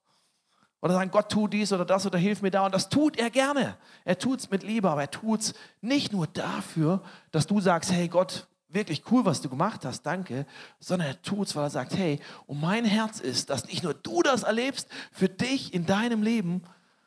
Oder 0.83 0.93
sagen, 0.93 1.11
Gott 1.11 1.33
tu 1.33 1.49
dies 1.49 1.73
oder 1.73 1.87
das 1.87 2.05
oder 2.05 2.19
hilf 2.19 2.43
mir 2.43 2.51
da. 2.51 2.67
Und 2.67 2.75
das 2.75 2.91
tut 2.91 3.19
er 3.19 3.31
gerne. 3.31 3.79
Er 4.05 4.19
tut 4.19 4.41
es 4.41 4.51
mit 4.51 4.63
Liebe, 4.63 4.91
aber 4.91 5.01
er 5.01 5.11
tut 5.11 5.41
es 5.41 5.55
nicht 5.81 6.13
nur 6.13 6.27
dafür, 6.27 7.03
dass 7.31 7.47
du 7.47 7.63
sagst, 7.63 7.91
hey 7.91 8.09
Gott, 8.09 8.47
wirklich 8.69 9.11
cool, 9.11 9.25
was 9.25 9.41
du 9.41 9.49
gemacht 9.49 9.87
hast, 9.87 10.03
danke, 10.03 10.45
sondern 10.81 11.09
er 11.09 11.23
tut 11.23 11.47
es, 11.47 11.57
weil 11.57 11.65
er 11.65 11.71
sagt, 11.71 11.97
hey, 11.97 12.21
und 12.47 12.61
mein 12.61 12.85
Herz 12.85 13.19
ist, 13.19 13.49
dass 13.49 13.65
nicht 13.65 13.85
nur 13.85 13.95
du 13.95 14.23
das 14.23 14.43
erlebst 14.43 14.87
für 15.13 15.31
dich 15.31 15.73
in 15.73 15.87
deinem 15.87 16.23
Leben, 16.23 16.63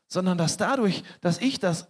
sondern 0.08 0.40
dass 0.40 0.58
dadurch, 0.58 1.04
dass 1.22 1.38
ich 1.38 1.60
das 1.60 1.88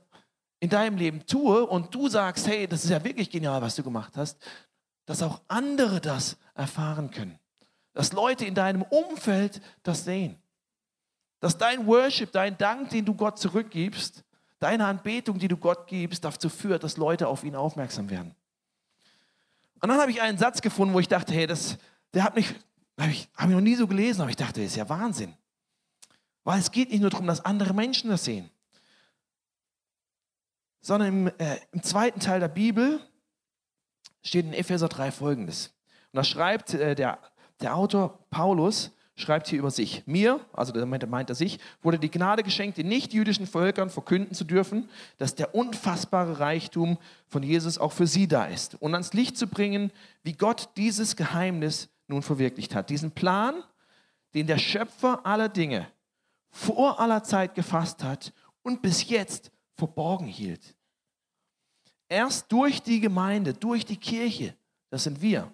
in 0.60 0.70
deinem 0.70 0.98
Leben 0.98 1.26
tue 1.26 1.66
und 1.66 1.96
du 1.96 2.10
sagst, 2.10 2.46
hey, 2.46 2.68
das 2.68 2.84
ist 2.84 2.90
ja 2.90 3.02
wirklich 3.06 3.30
genial, 3.30 3.62
was 3.62 3.76
du 3.76 3.84
gemacht 3.84 4.18
hast, 4.18 4.38
dass 5.10 5.24
auch 5.24 5.42
andere 5.48 6.00
das 6.00 6.38
erfahren 6.54 7.10
können. 7.10 7.39
Dass 7.94 8.13
Leute 8.13 8.46
in 8.46 8.54
deinem 8.54 8.84
Umfeld 8.84 9.60
das 9.82 10.04
sehen. 10.04 10.39
Dass 11.39 11.58
dein 11.58 11.88
Worship, 11.88 12.32
dein 12.32 12.56
Dank, 12.60 12.92
den 12.92 13.06
du 13.06 13.16
Gott 13.16 13.39
zurückgibst, 13.39 14.24
deine 14.60 14.86
Anbetung, 14.86 15.39
die 15.39 15.48
du 15.48 15.58
Gott 15.58 15.88
gibst, 15.88 16.24
dazu 16.24 16.48
führt, 16.48 16.84
dass 16.84 16.98
Leute 16.98 17.28
auf 17.28 17.44
ihn 17.44 17.56
aufmerksam 17.56 18.12
werden. 18.12 18.36
Und 19.82 19.89
dann 19.89 20.00
habe 20.00 20.12
ich 20.12 20.22
einen 20.22 20.38
Satz 20.38 20.62
gefunden, 20.62 20.94
wo 20.94 21.00
ich 21.00 21.08
dachte, 21.08 21.34
hey, 21.34 21.48
das, 21.48 21.80
der 22.13 22.24
hat 22.24 22.36
mich, 22.36 22.54
habe 23.00 23.10
ich, 23.10 23.28
hab 23.36 23.50
ich 23.50 23.56
noch 23.56 23.62
nie 23.62 23.75
so 23.75 23.88
gelesen, 23.88 24.22
aber 24.22 24.30
ich 24.30 24.36
dachte, 24.36 24.62
das 24.62 24.70
ist 24.70 24.75
ja 24.75 24.88
Wahnsinn. 24.89 25.34
Weil 26.44 26.60
es 26.60 26.70
geht 26.70 26.92
nicht 26.92 27.01
nur 27.01 27.10
darum, 27.10 27.25
dass 27.25 27.44
andere 27.44 27.74
Menschen 27.74 28.12
das 28.12 28.25
sehen, 28.25 28.51
sondern 30.82 31.08
im, 31.08 31.28
äh, 31.39 31.58
im 31.72 31.82
zweiten 31.82 32.20
Teil 32.20 32.39
der 32.39 32.48
Bibel 32.48 33.01
steht 34.22 34.46
in 34.46 34.54
Epheser 34.54 34.90
3 34.90 35.12
folgendes. 35.12 35.74
Und 36.12 36.18
da 36.18 36.24
schreibt 36.24 36.74
äh, 36.74 36.96
der, 36.96 37.20
der 37.62 37.76
Autor 37.76 38.26
Paulus, 38.30 38.92
schreibt 39.16 39.48
hier 39.48 39.60
über 39.60 39.72
sich. 39.72 40.04
Mir, 40.06 40.40
also 40.54 40.72
damit 40.72 41.08
meint 41.10 41.30
er 41.30 41.36
sich, 41.36 41.60
wurde 41.82 42.00
die 42.00 42.12
Gnade 42.12 42.44
geschenkt, 42.44 42.78
den 42.78 42.88
nicht-jüdischen 42.88 43.48
Völkern 43.48 43.90
verkünden 43.90 44.34
zu 44.34 44.44
dürfen, 44.44 44.90
dass 45.18 45.36
der 45.36 45.54
unfassbare 45.54 46.40
Reichtum 46.40 46.98
von 47.28 47.44
Jesus 47.44 47.78
auch 47.78 47.92
für 47.92 48.08
sie 48.08 48.28
da 48.28 48.46
ist. 48.46 48.76
Und 48.82 48.94
ans 48.94 49.14
Licht 49.14 49.38
zu 49.38 49.48
bringen, 49.48 49.92
wie 50.24 50.34
Gott 50.34 50.70
dieses 50.78 51.16
Geheimnis 51.16 51.90
nun 52.08 52.22
verwirklicht 52.22 52.76
hat. 52.76 52.90
Diesen 52.90 53.12
Plan, 53.12 53.64
den 54.34 54.48
der 54.48 54.58
Schöpfer 54.58 55.26
aller 55.26 55.50
Dinge 55.50 55.88
vor 56.52 57.00
aller 57.00 57.24
Zeit 57.24 57.56
gefasst 57.56 58.04
hat 58.04 58.34
und 58.64 58.82
bis 58.82 59.08
jetzt 59.10 59.52
verborgen 59.76 60.28
hielt. 60.28 60.76
Erst 62.10 62.51
durch 62.51 62.82
die 62.82 63.00
Gemeinde, 63.00 63.54
durch 63.54 63.86
die 63.86 63.98
Kirche, 63.98 64.56
das 64.89 65.04
sind 65.06 65.22
wir, 65.22 65.54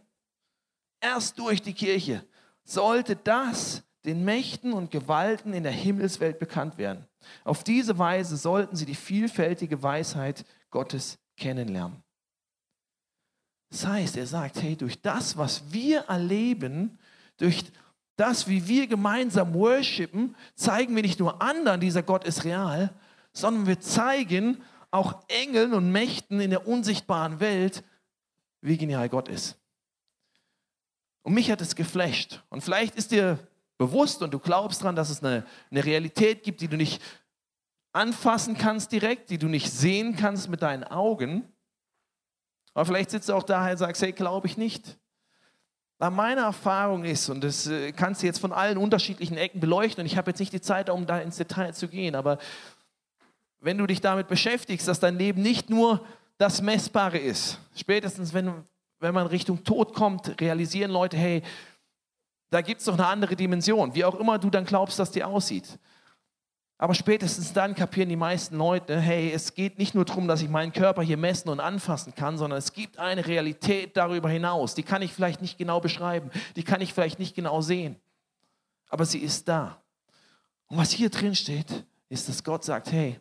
erst 1.02 1.38
durch 1.38 1.62
die 1.62 1.74
Kirche 1.74 2.26
sollte 2.64 3.16
das 3.16 3.84
den 4.06 4.24
Mächten 4.24 4.74
und 4.74 4.92
Gewalten 4.92 5.54
in 5.54 5.64
der 5.64 5.72
Himmelswelt 5.72 6.40
bekannt 6.40 6.78
werden. 6.78 7.06
Auf 7.44 7.64
diese 7.64 7.98
Weise 7.98 8.38
sollten 8.38 8.76
sie 8.76 8.86
die 8.86 8.96
vielfältige 8.96 9.82
Weisheit 9.82 10.46
Gottes 10.70 11.18
kennenlernen. 11.38 12.04
Das 13.72 13.86
heißt, 13.86 14.18
er 14.18 14.28
sagt, 14.28 14.62
hey, 14.62 14.76
durch 14.76 15.02
das, 15.02 15.38
was 15.38 15.74
wir 15.74 16.02
erleben, 16.02 16.98
durch 17.38 17.66
das, 18.16 18.48
wie 18.48 18.68
wir 18.68 18.88
gemeinsam 18.88 19.54
worshipen, 19.54 20.36
zeigen 20.56 20.96
wir 20.96 21.02
nicht 21.02 21.20
nur 21.20 21.42
anderen, 21.42 21.82
dieser 21.82 22.04
Gott 22.04 22.24
ist 22.26 22.46
real, 22.46 22.94
sondern 23.34 23.68
wir 23.68 23.80
zeigen 23.80 24.62
auch 24.96 25.24
Engeln 25.28 25.74
und 25.74 25.92
Mächten 25.92 26.40
in 26.40 26.50
der 26.50 26.68
unsichtbaren 26.68 27.40
Welt, 27.40 27.84
wie 28.62 28.78
genial 28.78 29.10
Gott 29.10 29.28
ist. 29.28 29.58
Und 31.24 31.34
mich 31.34 31.52
hat 31.52 31.62
es 31.62 31.76
geflasht. 31.76 32.44
Und 32.50 32.64
vielleicht 32.64 32.96
ist 32.96 33.12
dir 33.12 33.40
bewusst 33.78 34.22
und 34.22 34.34
du 34.34 34.40
glaubst 34.40 34.82
daran, 34.82 34.96
dass 34.96 35.10
es 35.10 35.24
eine, 35.24 35.46
eine 35.70 35.84
Realität 35.84 36.44
gibt, 36.44 36.62
die 36.62 36.68
du 36.68 36.78
nicht 36.78 37.02
anfassen 37.92 38.58
kannst 38.58 38.92
direkt, 38.92 39.30
die 39.30 39.38
du 39.38 39.48
nicht 39.48 39.72
sehen 39.72 40.16
kannst 40.16 40.50
mit 40.50 40.62
deinen 40.62 40.84
Augen. 40.84 41.48
Aber 42.74 42.86
vielleicht 42.86 43.10
sitzt 43.10 43.30
du 43.30 43.34
auch 43.34 43.44
da 43.44 43.70
und 43.70 43.78
sagst, 43.78 44.02
hey, 44.02 44.12
glaube 44.12 44.48
ich 44.48 44.58
nicht. 44.58 44.98
Weil 45.98 46.12
meine 46.12 46.42
Erfahrung 46.42 47.06
ist, 47.06 47.30
und 47.30 47.42
das 47.42 47.68
äh, 47.68 47.94
kannst 47.94 48.22
du 48.22 48.26
jetzt 48.26 48.40
von 48.40 48.52
allen 48.52 48.78
unterschiedlichen 48.78 49.38
Ecken 49.38 49.62
beleuchten, 49.62 50.02
und 50.02 50.08
ich 50.08 50.18
habe 50.18 50.32
jetzt 50.32 50.40
nicht 50.40 50.52
die 50.52 50.60
Zeit, 50.60 50.90
um 50.90 51.06
da 51.06 51.20
ins 51.20 51.38
Detail 51.38 51.74
zu 51.74 51.88
gehen, 51.88 52.16
aber 52.16 52.38
wenn 53.66 53.80
du 53.80 53.88
dich 53.88 54.00
damit 54.00 54.28
beschäftigst, 54.28 54.88
dass 54.88 55.00
dein 55.00 55.18
Leben 55.18 55.42
nicht 55.42 55.72
nur 55.72 56.06
das 56.38 56.62
Messbare 56.62 57.18
ist, 57.18 57.60
spätestens 57.76 58.32
wenn, 58.32 58.64
wenn 59.00 59.16
man 59.16 59.26
Richtung 59.26 59.64
Tod 59.64 59.96
kommt, 59.96 60.40
realisieren 60.40 60.92
Leute, 60.92 61.18
hey, 61.18 61.42
da 62.52 62.62
gibt 62.62 62.82
es 62.82 62.86
noch 62.86 62.94
eine 62.94 63.08
andere 63.08 63.36
Dimension, 63.36 63.96
wie 63.96 64.06
auch 64.06 64.14
immer 64.20 64.38
du 64.38 64.52
dann 64.52 64.66
glaubst, 64.66 65.00
dass 65.00 65.10
die 65.10 65.24
aussieht. 65.24 65.80
Aber 66.78 66.94
spätestens 66.94 67.54
dann 67.54 67.74
kapieren 67.74 68.10
die 68.10 68.16
meisten 68.16 68.56
Leute, 68.56 69.00
hey, 69.00 69.32
es 69.32 69.56
geht 69.56 69.80
nicht 69.80 69.96
nur 69.96 70.06
darum, 70.06 70.28
dass 70.28 70.44
ich 70.44 70.50
meinen 70.50 70.72
Körper 70.72 71.02
hier 71.02 71.18
messen 71.18 71.50
und 71.50 71.60
anfassen 71.60 72.14
kann, 72.14 72.38
sondern 72.38 72.60
es 72.60 72.72
gibt 72.72 73.00
eine 73.00 73.26
Realität 73.26 73.98
darüber 73.98 74.30
hinaus. 74.30 74.76
Die 74.76 74.84
kann 74.84 75.02
ich 75.02 75.12
vielleicht 75.12 75.42
nicht 75.42 75.58
genau 75.58 75.80
beschreiben, 75.80 76.30
die 76.56 76.64
kann 76.64 76.82
ich 76.82 76.94
vielleicht 76.94 77.18
nicht 77.18 77.34
genau 77.36 77.62
sehen, 77.62 77.96
aber 78.90 79.06
sie 79.06 79.20
ist 79.20 79.48
da. 79.48 79.82
Und 80.68 80.78
was 80.78 80.92
hier 80.92 81.10
drin 81.10 81.34
steht, 81.34 81.84
ist, 82.10 82.30
dass 82.30 82.44
Gott 82.44 82.64
sagt, 82.64 82.92
hey, 82.92 83.20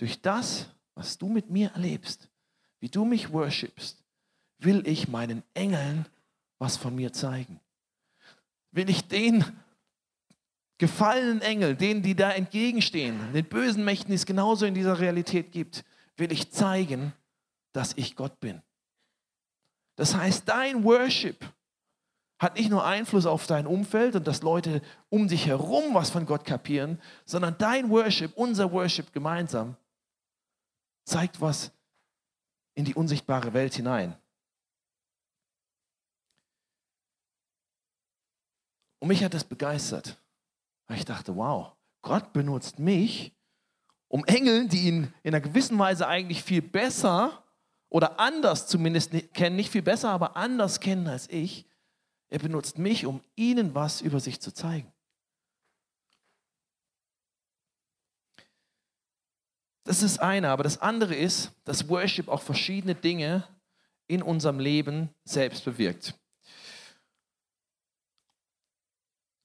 durch 0.00 0.22
das, 0.22 0.66
was 0.94 1.18
du 1.18 1.28
mit 1.28 1.50
mir 1.50 1.72
erlebst, 1.72 2.30
wie 2.80 2.88
du 2.88 3.04
mich 3.04 3.32
worshipst, 3.32 4.02
will 4.58 4.86
ich 4.86 5.08
meinen 5.08 5.42
Engeln 5.52 6.06
was 6.58 6.78
von 6.78 6.94
mir 6.94 7.12
zeigen. 7.12 7.60
Will 8.72 8.88
ich 8.88 9.06
den 9.08 9.44
gefallenen 10.78 11.42
Engel, 11.42 11.76
denen, 11.76 12.02
die 12.02 12.14
da 12.14 12.30
entgegenstehen, 12.30 13.32
den 13.34 13.44
bösen 13.44 13.84
Mächten, 13.84 14.08
die 14.08 14.14
es 14.14 14.24
genauso 14.24 14.64
in 14.64 14.72
dieser 14.72 14.98
Realität 14.98 15.52
gibt, 15.52 15.84
will 16.16 16.32
ich 16.32 16.50
zeigen, 16.50 17.12
dass 17.72 17.92
ich 17.96 18.16
Gott 18.16 18.40
bin. 18.40 18.62
Das 19.96 20.14
heißt, 20.14 20.48
dein 20.48 20.82
Worship 20.82 21.44
hat 22.38 22.56
nicht 22.56 22.70
nur 22.70 22.86
Einfluss 22.86 23.26
auf 23.26 23.46
dein 23.46 23.66
Umfeld 23.66 24.16
und 24.16 24.26
dass 24.26 24.40
Leute 24.40 24.80
um 25.10 25.28
dich 25.28 25.46
herum 25.46 25.92
was 25.92 26.08
von 26.08 26.24
Gott 26.24 26.46
kapieren, 26.46 26.98
sondern 27.26 27.56
dein 27.58 27.90
Worship, 27.90 28.32
unser 28.34 28.72
Worship 28.72 29.12
gemeinsam, 29.12 29.76
zeigt 31.04 31.40
was 31.40 31.72
in 32.74 32.84
die 32.84 32.94
unsichtbare 32.94 33.52
Welt 33.52 33.74
hinein. 33.74 34.16
Und 39.00 39.08
mich 39.08 39.24
hat 39.24 39.34
das 39.34 39.44
begeistert. 39.44 40.20
Weil 40.86 40.98
ich 40.98 41.04
dachte, 41.04 41.36
wow, 41.36 41.72
Gott 42.02 42.32
benutzt 42.32 42.78
mich, 42.78 43.32
um 44.08 44.24
Engeln, 44.24 44.68
die 44.68 44.88
ihn 44.88 45.14
in 45.22 45.34
einer 45.34 45.40
gewissen 45.40 45.78
Weise 45.78 46.06
eigentlich 46.06 46.42
viel 46.42 46.62
besser 46.62 47.44
oder 47.88 48.18
anders 48.18 48.66
zumindest 48.66 49.12
kennen, 49.32 49.56
nicht 49.56 49.70
viel 49.70 49.82
besser, 49.82 50.10
aber 50.10 50.36
anders 50.36 50.80
kennen 50.80 51.06
als 51.06 51.28
ich, 51.30 51.66
er 52.28 52.38
benutzt 52.38 52.78
mich, 52.78 53.06
um 53.06 53.20
ihnen 53.36 53.74
was 53.74 54.00
über 54.00 54.20
sich 54.20 54.40
zu 54.40 54.52
zeigen. 54.52 54.92
Das 59.84 60.02
ist 60.02 60.20
eine, 60.20 60.50
aber 60.50 60.62
das 60.62 60.78
andere 60.78 61.14
ist, 61.14 61.52
dass 61.64 61.88
Worship 61.88 62.28
auch 62.28 62.42
verschiedene 62.42 62.94
Dinge 62.94 63.44
in 64.06 64.22
unserem 64.22 64.58
Leben 64.58 65.08
selbst 65.24 65.64
bewirkt. 65.64 66.14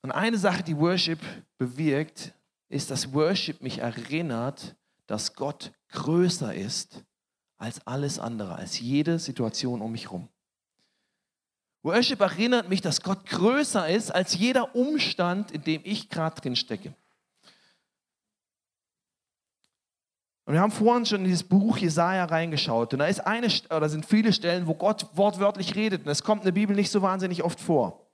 Und 0.01 0.11
eine 0.11 0.37
Sache, 0.37 0.63
die 0.63 0.77
Worship 0.77 1.19
bewirkt, 1.57 2.33
ist, 2.69 2.91
dass 2.91 3.13
Worship 3.13 3.61
mich 3.61 3.79
erinnert, 3.79 4.75
dass 5.07 5.33
Gott 5.33 5.71
größer 5.89 6.53
ist 6.53 7.03
als 7.57 7.85
alles 7.87 8.19
andere, 8.19 8.55
als 8.55 8.79
jede 8.79 9.17
Situation 9.19 9.81
um 9.81 9.91
mich 9.91 10.05
herum. 10.05 10.27
Worship 11.83 12.19
erinnert 12.19 12.67
mich, 12.69 12.81
dass 12.81 13.01
Gott 13.01 13.25
größer 13.27 13.87
ist 13.87 14.11
als 14.11 14.35
jeder 14.35 14.75
Umstand, 14.75 15.51
in 15.51 15.63
dem 15.63 15.81
ich 15.83 16.09
gerade 16.09 16.41
drin 16.41 16.55
stecke. 16.55 16.95
Und 20.45 20.53
wir 20.53 20.61
haben 20.61 20.71
vorhin 20.71 21.05
schon 21.05 21.19
in 21.21 21.25
dieses 21.25 21.43
Buch 21.43 21.77
Jesaja 21.77 22.25
reingeschaut. 22.25 22.93
Und 22.93 22.99
da 22.99 23.07
ist 23.07 23.19
eine, 23.25 23.47
oder 23.75 23.89
sind 23.89 24.05
viele 24.05 24.31
Stellen, 24.31 24.67
wo 24.67 24.75
Gott 24.75 25.07
wortwörtlich 25.13 25.75
redet. 25.75 26.05
Und 26.05 26.11
es 26.11 26.23
kommt 26.23 26.41
in 26.41 26.45
der 26.45 26.51
Bibel 26.51 26.75
nicht 26.75 26.91
so 26.91 27.01
wahnsinnig 27.01 27.43
oft 27.43 27.59
vor. 27.59 28.05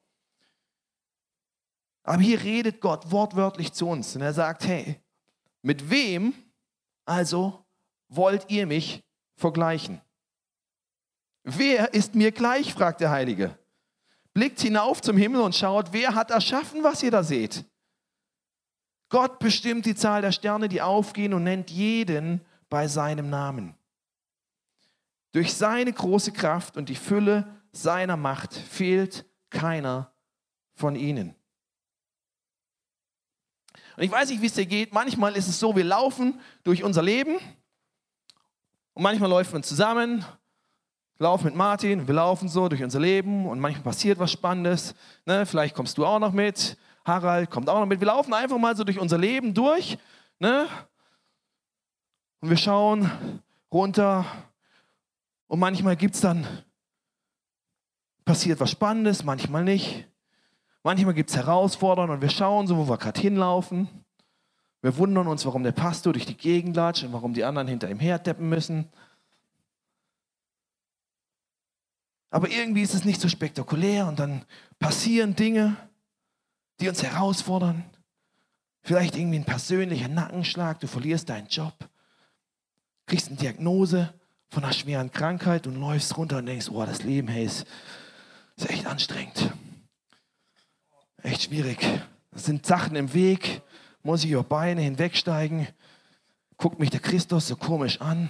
Aber 2.03 2.21
hier 2.21 2.41
redet 2.41 2.81
Gott 2.81 3.11
wortwörtlich 3.11 3.73
zu 3.73 3.87
uns 3.87 4.15
und 4.15 4.21
er 4.21 4.33
sagt, 4.33 4.65
hey, 4.65 4.99
mit 5.61 5.89
wem 5.89 6.33
also 7.05 7.63
wollt 8.07 8.49
ihr 8.49 8.65
mich 8.65 9.03
vergleichen? 9.35 10.01
Wer 11.43 11.93
ist 11.93 12.15
mir 12.15 12.31
gleich, 12.31 12.73
fragt 12.73 13.01
der 13.01 13.11
Heilige. 13.11 13.57
Blickt 14.33 14.61
hinauf 14.61 15.01
zum 15.01 15.17
Himmel 15.17 15.41
und 15.41 15.55
schaut, 15.55 15.91
wer 15.91 16.15
hat 16.15 16.31
erschaffen, 16.31 16.83
was 16.83 17.03
ihr 17.03 17.11
da 17.11 17.23
seht? 17.23 17.65
Gott 19.11 19.39
bestimmt 19.39 19.85
die 19.85 19.93
Zahl 19.93 20.21
der 20.21 20.31
Sterne, 20.31 20.69
die 20.69 20.81
aufgehen 20.81 21.33
und 21.33 21.43
nennt 21.43 21.69
jeden 21.69 22.41
bei 22.69 22.87
seinem 22.87 23.29
Namen. 23.29 23.75
Durch 25.33 25.53
seine 25.53 25.91
große 25.91 26.31
Kraft 26.31 26.77
und 26.77 26.87
die 26.87 26.95
Fülle 26.95 27.61
seiner 27.73 28.15
Macht 28.15 28.53
fehlt 28.53 29.25
keiner 29.49 30.13
von 30.73 30.95
ihnen. 30.95 31.35
Und 33.97 34.03
ich 34.03 34.11
weiß 34.11 34.29
nicht, 34.29 34.41
wie 34.41 34.45
es 34.45 34.53
dir 34.53 34.65
geht. 34.65 34.93
Manchmal 34.93 35.35
ist 35.35 35.49
es 35.49 35.59
so, 35.59 35.75
wir 35.75 35.83
laufen 35.83 36.39
durch 36.63 36.81
unser 36.81 37.03
Leben 37.03 37.35
und 38.93 39.03
manchmal 39.03 39.29
läuft 39.29 39.51
man 39.51 39.63
zusammen, 39.63 40.23
laufen 41.17 41.45
mit 41.45 41.55
Martin, 41.55 42.07
wir 42.07 42.15
laufen 42.15 42.47
so 42.47 42.69
durch 42.69 42.81
unser 42.81 43.01
Leben 43.01 43.45
und 43.45 43.59
manchmal 43.59 43.83
passiert 43.83 44.19
was 44.19 44.31
Spannendes. 44.31 44.95
Ne? 45.25 45.45
Vielleicht 45.45 45.75
kommst 45.75 45.97
du 45.97 46.05
auch 46.05 46.19
noch 46.19 46.31
mit, 46.31 46.77
Harald 47.05 47.49
kommt 47.49 47.69
auch 47.69 47.79
noch 47.79 47.85
mit. 47.85 47.99
Wir 47.99 48.07
laufen 48.07 48.33
einfach 48.33 48.57
mal 48.57 48.75
so 48.75 48.83
durch 48.83 48.99
unser 48.99 49.17
Leben 49.17 49.53
durch 49.53 49.97
ne? 50.39 50.67
und 52.41 52.49
wir 52.49 52.57
schauen 52.57 53.41
runter 53.71 54.25
und 55.47 55.59
manchmal 55.59 55.95
gibt 55.95 56.15
es 56.15 56.21
dann, 56.21 56.47
passiert 58.23 58.59
was 58.59 58.71
Spannendes, 58.71 59.23
manchmal 59.23 59.63
nicht. 59.63 60.07
Manchmal 60.83 61.13
gibt 61.13 61.29
es 61.29 61.35
Herausforderungen 61.35 62.13
und 62.13 62.21
wir 62.21 62.29
schauen 62.29 62.67
so, 62.67 62.77
wo 62.77 62.87
wir 62.87 62.97
gerade 62.97 63.19
hinlaufen. 63.19 63.87
Wir 64.81 64.97
wundern 64.97 65.27
uns, 65.27 65.45
warum 65.45 65.63
der 65.63 65.73
Pastor 65.73 66.13
durch 66.13 66.25
die 66.25 66.37
Gegend 66.37 66.75
latscht 66.75 67.03
und 67.03 67.13
warum 67.13 67.33
die 67.33 67.43
anderen 67.43 67.67
hinter 67.67 67.89
ihm 67.89 67.99
herdeppen 67.99 68.49
müssen. 68.49 68.89
Aber 72.31 72.49
irgendwie 72.49 72.81
ist 72.81 72.93
es 72.93 73.05
nicht 73.05 73.21
so 73.21 73.27
spektakulär 73.27 74.07
und 74.07 74.19
dann 74.19 74.45
passieren 74.79 75.35
Dinge, 75.35 75.75
die 76.81 76.89
uns 76.89 77.03
herausfordern. 77.03 77.83
Vielleicht 78.81 79.15
irgendwie 79.15 79.39
ein 79.39 79.45
persönlicher 79.45 80.07
Nackenschlag, 80.07 80.79
du 80.79 80.87
verlierst 80.87 81.29
deinen 81.29 81.47
Job, 81.47 81.73
kriegst 83.05 83.27
eine 83.27 83.37
Diagnose 83.37 84.13
von 84.49 84.63
einer 84.63 84.73
schweren 84.73 85.11
Krankheit 85.11 85.67
und 85.67 85.79
läufst 85.79 86.17
runter 86.17 86.37
und 86.37 86.47
denkst, 86.47 86.69
oh, 86.69 86.85
das 86.85 87.03
Leben, 87.03 87.27
hey, 87.27 87.45
ist, 87.45 87.65
ist 88.57 88.69
echt 88.69 88.85
anstrengend 88.87 89.53
echt 91.23 91.43
schwierig. 91.43 91.85
Es 92.31 92.45
sind 92.45 92.65
Sachen 92.65 92.95
im 92.95 93.13
Weg, 93.13 93.61
muss 94.03 94.23
ich 94.23 94.31
über 94.31 94.43
Beine 94.43 94.81
hinwegsteigen. 94.81 95.67
Guckt 96.57 96.79
mich 96.79 96.89
der 96.89 96.99
Christus 96.99 97.47
so 97.47 97.55
komisch 97.55 98.01
an. 98.01 98.29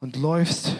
Und 0.00 0.16
läufst. 0.16 0.76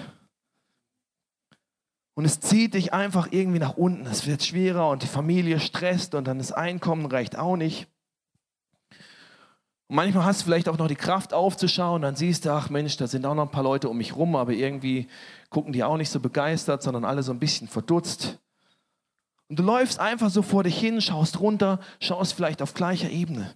Und 2.20 2.26
es 2.26 2.38
zieht 2.38 2.74
dich 2.74 2.92
einfach 2.92 3.28
irgendwie 3.30 3.60
nach 3.60 3.78
unten. 3.78 4.04
Es 4.04 4.26
wird 4.26 4.44
schwerer 4.44 4.90
und 4.90 5.02
die 5.02 5.06
Familie 5.06 5.58
stresst 5.58 6.14
und 6.14 6.26
dann 6.26 6.36
das 6.36 6.52
Einkommen 6.52 7.06
reicht 7.06 7.38
auch 7.38 7.56
nicht. 7.56 7.86
Und 9.86 9.96
manchmal 9.96 10.26
hast 10.26 10.42
du 10.42 10.44
vielleicht 10.44 10.68
auch 10.68 10.76
noch 10.76 10.86
die 10.86 10.96
Kraft 10.96 11.32
aufzuschauen, 11.32 12.02
dann 12.02 12.16
siehst 12.16 12.44
du, 12.44 12.50
ach 12.52 12.68
Mensch, 12.68 12.98
da 12.98 13.06
sind 13.06 13.24
auch 13.24 13.34
noch 13.34 13.44
ein 13.44 13.50
paar 13.50 13.62
Leute 13.62 13.88
um 13.88 13.96
mich 13.96 14.14
rum, 14.16 14.36
aber 14.36 14.52
irgendwie 14.52 15.08
gucken 15.48 15.72
die 15.72 15.82
auch 15.82 15.96
nicht 15.96 16.10
so 16.10 16.20
begeistert, 16.20 16.82
sondern 16.82 17.06
alle 17.06 17.22
so 17.22 17.32
ein 17.32 17.38
bisschen 17.38 17.68
verdutzt. 17.68 18.38
Und 19.48 19.58
du 19.58 19.62
läufst 19.62 19.98
einfach 19.98 20.28
so 20.28 20.42
vor 20.42 20.62
dich 20.62 20.78
hin, 20.78 21.00
schaust 21.00 21.40
runter, 21.40 21.80
schaust 22.00 22.34
vielleicht 22.34 22.60
auf 22.60 22.74
gleicher 22.74 23.08
Ebene 23.08 23.54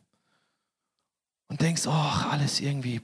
und 1.49 1.61
denkst, 1.61 1.83
ach, 1.87 2.33
alles 2.33 2.61
irgendwie. 2.61 3.03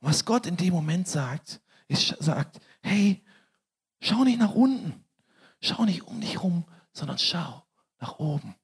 Was 0.00 0.26
Gott 0.26 0.46
in 0.46 0.58
dem 0.58 0.74
Moment 0.74 1.08
sagt, 1.08 1.62
ist, 1.88 2.14
sagt, 2.20 2.60
hey, 2.82 3.22
schau 4.00 4.24
nicht 4.24 4.38
nach 4.38 4.54
unten, 4.54 5.04
schau 5.60 5.84
nicht 5.84 6.02
um 6.02 6.20
dich 6.20 6.42
rum, 6.42 6.64
sondern 6.92 7.18
schau 7.18 7.66
nach 8.00 8.18
oben. 8.18 8.54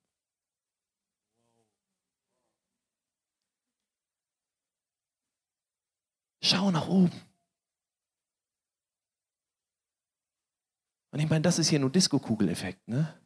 Schau 6.42 6.70
nach 6.70 6.88
oben. 6.88 7.20
Und 11.10 11.20
ich 11.20 11.30
meine, 11.30 11.42
das 11.42 11.58
ist 11.58 11.68
hier 11.68 11.78
nur 11.78 11.90
Disco-Kugel-Effekt, 11.90 12.88
ne? 12.88 13.18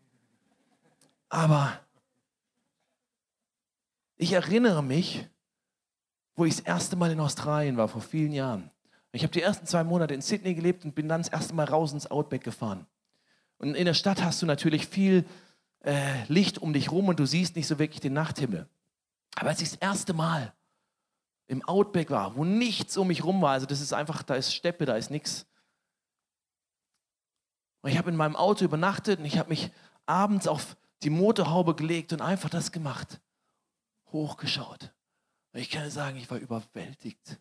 Aber 1.28 1.80
ich 4.16 4.32
erinnere 4.32 4.82
mich, 4.82 5.26
wo 6.34 6.44
ich 6.44 6.56
das 6.56 6.64
erste 6.64 6.96
Mal 6.96 7.10
in 7.10 7.20
Australien 7.20 7.76
war, 7.76 7.88
vor 7.88 8.02
vielen 8.02 8.32
Jahren. 8.32 8.70
Ich 9.18 9.24
habe 9.24 9.32
die 9.32 9.42
ersten 9.42 9.66
zwei 9.66 9.82
Monate 9.82 10.14
in 10.14 10.22
Sydney 10.22 10.54
gelebt 10.54 10.84
und 10.84 10.94
bin 10.94 11.08
dann 11.08 11.22
das 11.22 11.28
erste 11.28 11.52
Mal 11.52 11.64
raus 11.64 11.92
ins 11.92 12.08
Outback 12.08 12.44
gefahren. 12.44 12.86
Und 13.56 13.74
in 13.74 13.84
der 13.84 13.94
Stadt 13.94 14.22
hast 14.22 14.40
du 14.40 14.46
natürlich 14.46 14.86
viel 14.86 15.26
äh, 15.80 16.24
Licht 16.28 16.58
um 16.58 16.72
dich 16.72 16.92
rum 16.92 17.08
und 17.08 17.18
du 17.18 17.26
siehst 17.26 17.56
nicht 17.56 17.66
so 17.66 17.80
wirklich 17.80 17.98
den 17.98 18.12
Nachthimmel. 18.12 18.68
Aber 19.34 19.48
als 19.48 19.60
ich 19.60 19.70
das 19.70 19.78
erste 19.80 20.12
Mal 20.12 20.54
im 21.48 21.64
Outback 21.64 22.10
war, 22.10 22.36
wo 22.36 22.44
nichts 22.44 22.96
um 22.96 23.08
mich 23.08 23.24
rum 23.24 23.42
war, 23.42 23.54
also 23.54 23.66
das 23.66 23.80
ist 23.80 23.92
einfach, 23.92 24.22
da 24.22 24.36
ist 24.36 24.54
Steppe, 24.54 24.86
da 24.86 24.94
ist 24.94 25.10
nichts. 25.10 25.46
Und 27.80 27.90
ich 27.90 27.98
habe 27.98 28.10
in 28.10 28.16
meinem 28.16 28.36
Auto 28.36 28.64
übernachtet 28.64 29.18
und 29.18 29.24
ich 29.24 29.36
habe 29.36 29.48
mich 29.48 29.72
abends 30.06 30.46
auf 30.46 30.76
die 31.02 31.10
Motorhaube 31.10 31.74
gelegt 31.74 32.12
und 32.12 32.20
einfach 32.20 32.50
das 32.50 32.70
gemacht. 32.70 33.20
Hochgeschaut. 34.12 34.94
Und 35.52 35.58
ich 35.58 35.70
kann 35.70 35.90
sagen, 35.90 36.18
ich 36.18 36.30
war 36.30 36.38
überwältigt. 36.38 37.40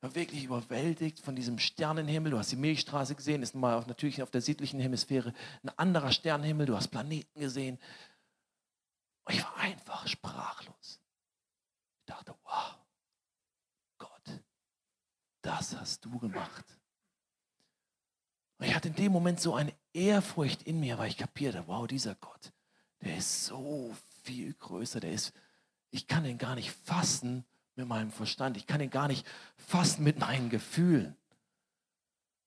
War 0.00 0.14
wirklich 0.14 0.44
überwältigt 0.44 1.20
von 1.20 1.34
diesem 1.34 1.58
Sternenhimmel. 1.58 2.30
Du 2.30 2.38
hast 2.38 2.52
die 2.52 2.56
Milchstraße 2.56 3.14
gesehen, 3.14 3.42
ist 3.42 3.54
mal 3.54 3.74
auf, 3.74 3.86
natürlich 3.86 4.22
auf 4.22 4.30
der 4.30 4.40
südlichen 4.40 4.78
Hemisphäre 4.78 5.34
ein 5.62 5.70
anderer 5.70 6.12
Sternenhimmel. 6.12 6.66
Du 6.66 6.76
hast 6.76 6.88
Planeten 6.88 7.40
gesehen. 7.40 7.78
Und 9.24 9.34
ich 9.34 9.42
war 9.42 9.56
einfach 9.56 10.06
sprachlos. 10.06 11.00
Ich 12.00 12.06
dachte, 12.06 12.34
wow, 12.44 12.78
das 15.48 15.74
hast 15.76 16.04
du 16.04 16.18
gemacht. 16.18 16.64
Und 18.58 18.66
ich 18.66 18.74
hatte 18.74 18.88
in 18.88 18.94
dem 18.94 19.12
Moment 19.12 19.40
so 19.40 19.54
eine 19.54 19.72
Ehrfurcht 19.94 20.62
in 20.64 20.80
mir, 20.80 20.98
weil 20.98 21.08
ich 21.08 21.16
kapierte, 21.16 21.64
wow, 21.66 21.86
dieser 21.86 22.14
Gott, 22.16 22.52
der 23.00 23.16
ist 23.16 23.46
so 23.46 23.96
viel 24.24 24.52
größer, 24.52 25.00
der 25.00 25.12
ist, 25.12 25.32
ich 25.90 26.06
kann 26.06 26.26
ihn 26.26 26.38
gar 26.38 26.54
nicht 26.54 26.70
fassen 26.70 27.44
mit 27.78 27.88
meinem 27.88 28.10
Verstand, 28.10 28.56
ich 28.56 28.66
kann 28.66 28.80
ihn 28.80 28.90
gar 28.90 29.08
nicht 29.08 29.26
fassen 29.56 30.02
mit 30.04 30.18
meinen 30.18 30.50
Gefühlen. 30.50 31.16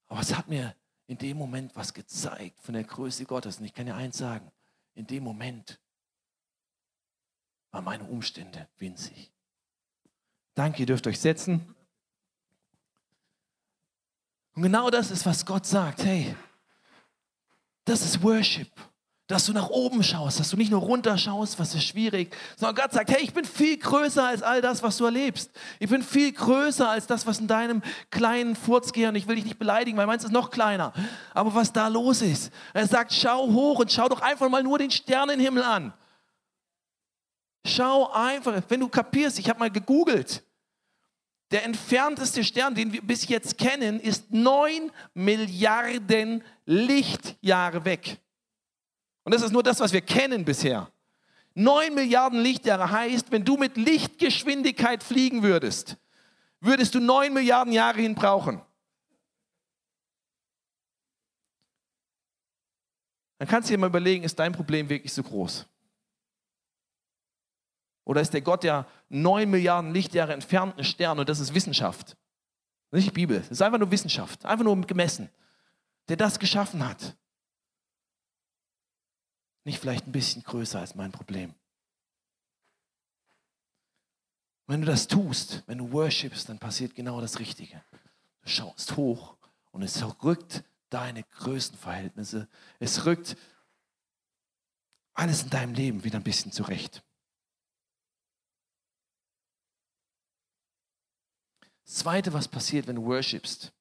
Aber 0.08 0.20
es 0.20 0.36
hat 0.36 0.50
mir 0.50 0.76
in 1.08 1.18
dem 1.18 1.38
Moment 1.38 1.76
was 1.76 1.94
gezeigt 1.94 2.60
von 2.62 2.74
der 2.74 2.84
Größe 2.84 3.26
Gottes. 3.26 3.58
Und 3.58 3.66
ich 3.66 3.74
kann 3.74 3.86
dir 3.86 3.96
eins 3.96 4.18
sagen, 4.18 4.52
in 4.94 5.08
dem 5.08 5.24
Moment 5.24 5.80
waren 7.72 7.86
meine 7.86 8.04
Umstände 8.04 8.68
winzig. 8.78 9.32
Danke, 10.54 10.82
ihr 10.82 10.86
dürft 10.86 11.08
euch 11.08 11.20
setzen. 11.20 11.76
Und 14.54 14.64
genau 14.64 14.90
das 14.90 15.12
ist, 15.12 15.26
was 15.26 15.46
Gott 15.46 15.66
sagt. 15.66 16.04
Hey, 16.04 16.36
das 17.86 18.02
ist 18.02 18.22
Worship. 18.22 18.70
Dass 19.32 19.46
du 19.46 19.54
nach 19.54 19.70
oben 19.70 20.04
schaust, 20.04 20.42
dass 20.42 20.50
du 20.50 20.58
nicht 20.58 20.72
nur 20.72 20.82
runter 20.82 21.18
schaust, 21.18 21.58
was 21.58 21.74
ist 21.74 21.86
schwierig, 21.86 22.36
sondern 22.58 22.76
Gott 22.76 22.92
sagt, 22.92 23.12
hey, 23.12 23.24
ich 23.24 23.34
bin 23.34 23.46
viel 23.46 23.78
größer 23.78 24.28
als 24.28 24.44
all 24.44 24.60
das, 24.60 24.84
was 24.84 24.98
du 24.98 25.06
erlebst. 25.06 25.52
Ich 25.80 25.90
bin 25.90 26.04
viel 26.04 26.34
größer 26.34 26.90
als 26.90 27.08
das, 27.08 27.26
was 27.26 27.40
in 27.40 27.48
deinem 27.48 27.82
kleinen 28.10 28.58
Furz 28.58 28.92
geht. 28.92 29.16
Ich 29.16 29.30
will 29.30 29.36
dich 29.36 29.46
nicht 29.46 29.58
beleidigen, 29.58 29.98
weil 29.98 30.06
meins 30.06 30.26
ist 30.26 30.34
noch 30.34 30.52
kleiner. 30.52 30.92
Aber 31.34 31.56
was 31.56 31.72
da 31.72 31.88
los 31.88 32.22
ist. 32.22 32.52
Er 32.74 32.86
sagt, 32.86 33.14
schau 33.14 33.48
hoch 33.48 33.80
und 33.80 33.90
schau 33.90 34.10
doch 34.10 34.20
einfach 34.20 34.50
mal 34.50 34.64
nur 34.64 34.80
den 34.80 34.92
Sternenhimmel 34.92 35.64
an. 35.64 35.94
Schau 37.66 38.12
einfach, 38.12 38.62
wenn 38.68 38.82
du 38.82 38.90
kapierst, 38.90 39.40
ich 39.40 39.48
habe 39.48 39.60
mal 39.60 39.72
gegoogelt. 39.72 40.44
Der 41.52 41.64
entfernteste 41.64 42.44
Stern, 42.44 42.76
den 42.76 42.92
wir 42.92 43.02
bis 43.02 43.30
jetzt 43.30 43.58
kennen, 43.58 44.02
ist 44.02 44.30
9 44.34 44.92
Milliarden 45.14 46.44
Lichtjahre 46.66 47.86
weg. 47.86 48.21
Und 49.24 49.34
das 49.34 49.42
ist 49.42 49.52
nur 49.52 49.64
das, 49.64 49.80
was 49.80 49.94
wir 49.94 50.02
kennen 50.02 50.46
bisher. 50.46 50.92
9 51.54 51.94
Milliarden 51.94 52.40
Lichtjahre 52.40 52.90
heißt, 52.90 53.32
wenn 53.32 53.44
du 53.44 53.58
mit 53.58 53.78
Lichtgeschwindigkeit 53.78 55.04
fliegen 55.04 55.44
würdest, 55.44 55.98
würdest 56.60 56.96
du 56.96 57.00
9 57.00 57.34
Milliarden 57.34 57.74
Jahre 57.74 58.00
hin 58.00 58.16
brauchen. 58.16 58.62
Dann 63.38 63.48
kannst 63.48 63.70
du 63.70 63.74
dir 63.74 63.80
mal 63.80 63.88
überlegen, 63.88 64.24
ist 64.24 64.38
dein 64.38 64.54
Problem 64.54 64.88
wirklich 64.88 65.14
so 65.14 65.24
groß? 65.24 65.68
Oder 68.06 68.22
ist 68.22 68.34
der 68.34 68.42
Gott 68.42 68.64
der 68.64 68.88
neun 69.10 69.50
Milliarden 69.50 69.94
Lichtjahre 69.94 70.34
entfernten 70.34 70.84
Stern 70.84 71.20
und 71.20 71.28
das 71.28 71.40
ist 71.40 71.54
Wissenschaft? 71.54 72.18
Nicht 72.92 73.14
Bibel, 73.14 73.40
das 73.40 73.52
ist 73.52 73.62
einfach 73.62 73.80
nur 73.80 73.90
Wissenschaft, 73.90 74.46
einfach 74.46 74.66
nur 74.66 74.80
gemessen, 74.82 75.30
der 76.10 76.18
das 76.18 76.40
geschaffen 76.40 76.88
hat. 76.88 77.16
Nicht 79.64 79.80
vielleicht 79.80 80.08
ein 80.08 80.12
bisschen 80.12 80.44
größer 80.44 80.80
als 80.80 80.96
mein 80.96 81.12
Problem. 81.12 81.54
Wenn 84.68 84.82
du 84.82 84.88
das 84.88 85.08
tust, 85.08 85.64
wenn 85.68 85.78
du 85.78 85.92
worshipst, 85.92 86.48
dann 86.50 86.60
passiert 86.60 86.96
genau 86.96 87.20
das 87.22 87.40
Richtige. 87.40 87.84
Du 88.42 88.50
schaust 88.50 88.96
hoch 88.96 89.36
und 89.72 89.84
es 89.84 90.02
rückt 90.24 90.64
deine 90.90 91.24
Größenverhältnisse, 91.24 92.48
es 92.80 93.06
rückt 93.06 93.38
alles 95.14 95.44
in 95.44 95.50
deinem 95.50 95.74
Leben 95.74 96.04
wieder 96.04 96.18
ein 96.18 96.24
bisschen 96.24 96.52
zurecht. 96.52 97.04
Das 101.86 101.96
Zweite, 101.96 102.32
was 102.32 102.48
passiert, 102.48 102.88
wenn 102.88 102.96
du 102.96 103.04
worshipst, 103.04 103.74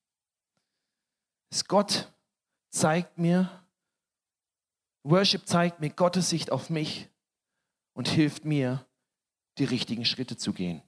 ist 1.51 1.69
Gott 1.69 2.13
zeigt 2.71 3.19
mir, 3.19 3.60
Worship 5.03 5.47
zeigt 5.47 5.81
mir 5.81 5.91
Gottes 5.91 6.29
Sicht 6.31 6.53
auf 6.53 6.71
mich 6.71 7.09
und 7.95 8.09
hilft 8.09 8.45
mir, 8.45 8.87
die 9.59 9.65
richtigen 9.65 10.05
Schritte 10.05 10.37
zu 10.37 10.53
gehen. 10.53 10.83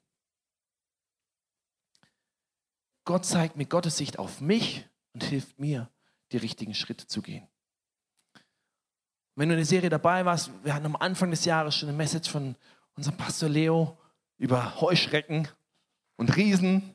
Gott 3.05 3.27
zeigt 3.27 3.57
mir 3.57 3.67
Gottes 3.67 3.97
Sicht 3.97 4.19
auf 4.19 4.41
mich 4.41 4.89
und 5.13 5.25
hilft 5.25 5.59
mir, 5.59 5.91
die 6.31 6.37
richtigen 6.37 6.75
Schritte 6.75 7.07
zu 7.07 7.21
gehen. 7.21 7.49
Wenn 9.35 9.49
du 9.49 9.55
in 9.55 9.59
der 9.59 9.67
Serie 9.67 9.91
dabei 9.91 10.25
warst, 10.25 10.51
wir 10.63 10.75
hatten 10.75 10.87
am 10.87 10.97
Anfang 10.97 11.31
des 11.31 11.45
Jahres 11.45 11.75
schon 11.75 11.89
eine 11.89 11.97
Message 11.97 12.31
von 12.31 12.55
unserem 12.95 13.17
Pastor 13.17 13.49
Leo 13.49 13.99
über 14.37 14.81
Heuschrecken 14.81 15.49
und 16.17 16.37
Riesen. 16.37 16.95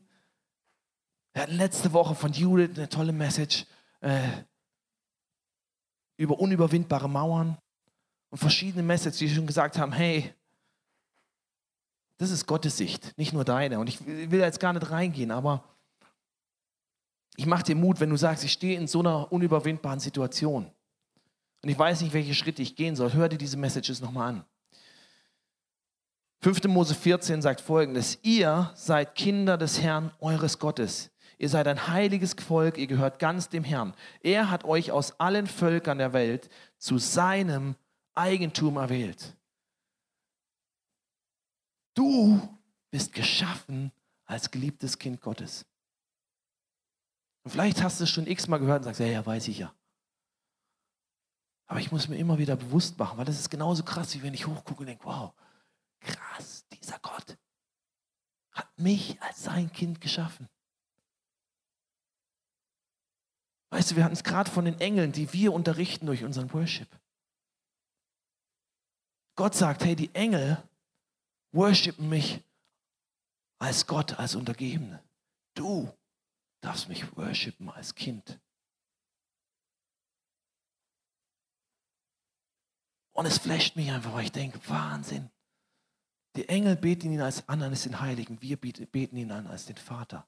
Wir 1.34 1.44
hatten 1.44 1.56
letzte 1.56 1.94
Woche 1.94 2.16
von 2.16 2.32
Judith 2.32 2.78
eine 2.78 2.90
tolle 2.90 3.12
Message 3.12 3.66
äh, 4.02 4.28
über 6.18 6.40
unüberwindbare 6.40 7.10
Mauern 7.10 7.58
und 8.30 8.38
verschiedene 8.38 8.84
Messages, 8.84 9.20
die 9.20 9.30
schon 9.30 9.48
gesagt 9.48 9.78
haben, 9.78 9.94
hey, 9.94 10.34
das 12.18 12.32
ist 12.32 12.48
Gottes 12.48 12.78
Sicht, 12.78 13.18
nicht 13.18 13.34
nur 13.34 13.46
deine. 13.46 13.80
Und 13.80 13.88
ich 13.88 14.06
will 14.06 14.40
jetzt 14.40 14.60
gar 14.60 14.74
nicht 14.74 14.90
reingehen, 14.90 15.32
aber 15.32 15.64
ich 17.36 17.46
mache 17.46 17.64
dir 17.64 17.76
Mut, 17.76 18.00
wenn 18.00 18.10
du 18.10 18.18
sagst, 18.18 18.44
ich 18.44 18.52
stehe 18.52 18.78
in 18.78 18.88
so 18.88 19.00
einer 19.00 19.32
unüberwindbaren 19.32 20.00
Situation 20.00 20.72
und 21.64 21.70
ich 21.70 21.78
weiß 21.78 22.02
nicht, 22.02 22.14
welche 22.14 22.34
Schritte 22.34 22.64
ich 22.64 22.76
gehen 22.76 22.96
soll. 22.96 23.14
Hör 23.14 23.30
dir 23.30 23.38
diese 23.38 23.58
Messages 23.58 24.02
nochmal 24.02 24.30
an. 24.30 24.46
5. 26.42 26.64
Mose 26.66 26.96
14 26.96 27.42
sagt 27.42 27.62
folgendes: 27.62 28.20
Ihr 28.24 28.72
seid 28.76 29.16
Kinder 29.16 29.58
des 29.58 29.82
Herrn, 29.82 30.12
eures 30.20 30.60
Gottes. 30.60 31.12
Ihr 31.38 31.50
seid 31.50 31.68
ein 31.68 31.88
heiliges 31.88 32.34
Volk, 32.34 32.78
ihr 32.78 32.88
gehört 32.88 33.20
ganz 33.20 33.50
dem 33.50 33.64
Herrn. 33.64 33.94
Er 34.22 34.50
hat 34.50 34.64
euch 34.64 34.92
aus 34.92 35.20
allen 35.20 35.46
Völkern 35.46 36.00
der 36.00 36.14
Welt 36.14 36.50
zu 36.78 36.98
seinem 36.98 37.76
Eigentum 38.16 38.78
erwählt. 38.78 39.36
Du 41.94 42.42
bist 42.90 43.14
geschaffen 43.14 43.92
als 44.26 44.50
geliebtes 44.50 44.98
Kind 44.98 45.22
Gottes. 45.22 45.66
Und 47.44 47.52
vielleicht 47.52 47.84
hast 47.84 48.00
du 48.00 48.06
es 48.06 48.10
schon 48.10 48.28
x-mal 48.28 48.58
gehört 48.60 48.80
und 48.80 48.84
sagst, 48.86 49.00
ja, 49.00 49.08
ja, 49.08 49.26
weiß 49.26 49.48
ich 49.48 49.60
ja. 49.60 49.74
Aber 51.68 51.80
ich 51.80 51.92
muss 51.92 52.08
mir 52.08 52.18
immer 52.18 52.38
wieder 52.38 52.56
bewusst 52.56 52.98
machen, 52.98 53.18
weil 53.18 53.26
das 53.26 53.40
ist 53.40 53.50
genauso 53.50 53.84
krass, 53.84 54.16
wie 54.16 54.24
wenn 54.24 54.34
ich 54.34 54.48
hochgucke 54.48 54.82
und 54.82 54.88
denke, 54.88 55.06
wow, 55.06 55.34
krass, 56.00 56.66
dieser 56.74 56.98
Gott 57.00 57.38
hat 58.52 58.80
mich 58.80 59.22
als 59.22 59.44
sein 59.44 59.72
Kind 59.72 60.02
geschaffen. 60.02 60.50
Weißt 63.78 63.92
du, 63.92 63.96
wir 63.96 64.06
hatten 64.06 64.16
es 64.16 64.24
gerade 64.24 64.50
von 64.50 64.66
den 64.66 64.80
Engeln, 64.80 65.12
die 65.12 65.32
wir 65.34 65.54
unterrichten 65.54 66.08
durch 66.08 66.24
unseren 66.24 66.52
Worship. 66.52 66.88
Gott 69.36 69.54
sagt, 69.54 69.86
hey, 69.86 69.96
die 69.96 70.10
Engel 70.16 70.58
worshipen 71.52 72.10
mich 72.10 72.44
als 73.60 73.86
Gott, 73.86 74.18
als 74.18 74.34
Untergebene. 74.34 75.04
Du 75.54 75.94
darfst 76.60 76.90
mich 76.90 77.16
worshipen 77.16 77.70
als 77.70 77.94
Kind. 77.94 78.40
Und 83.14 83.28
es 83.28 83.38
flasht 83.38 83.76
mich 83.76 83.92
einfach, 83.92 84.14
weil 84.14 84.24
ich 84.24 84.32
denke, 84.32 84.60
Wahnsinn. 84.68 85.30
Die 86.36 86.50
Engel 86.50 86.78
beten 86.78 87.12
ihn 87.12 87.22
als 87.22 87.48
an, 87.48 87.62
als 87.62 87.84
den 87.84 88.00
Heiligen. 88.00 88.42
Wir 88.42 88.58
beten 88.58 89.18
ihn 89.18 89.32
an 89.32 89.46
als 89.46 89.68
den 89.68 89.78
Vater. 89.78 90.28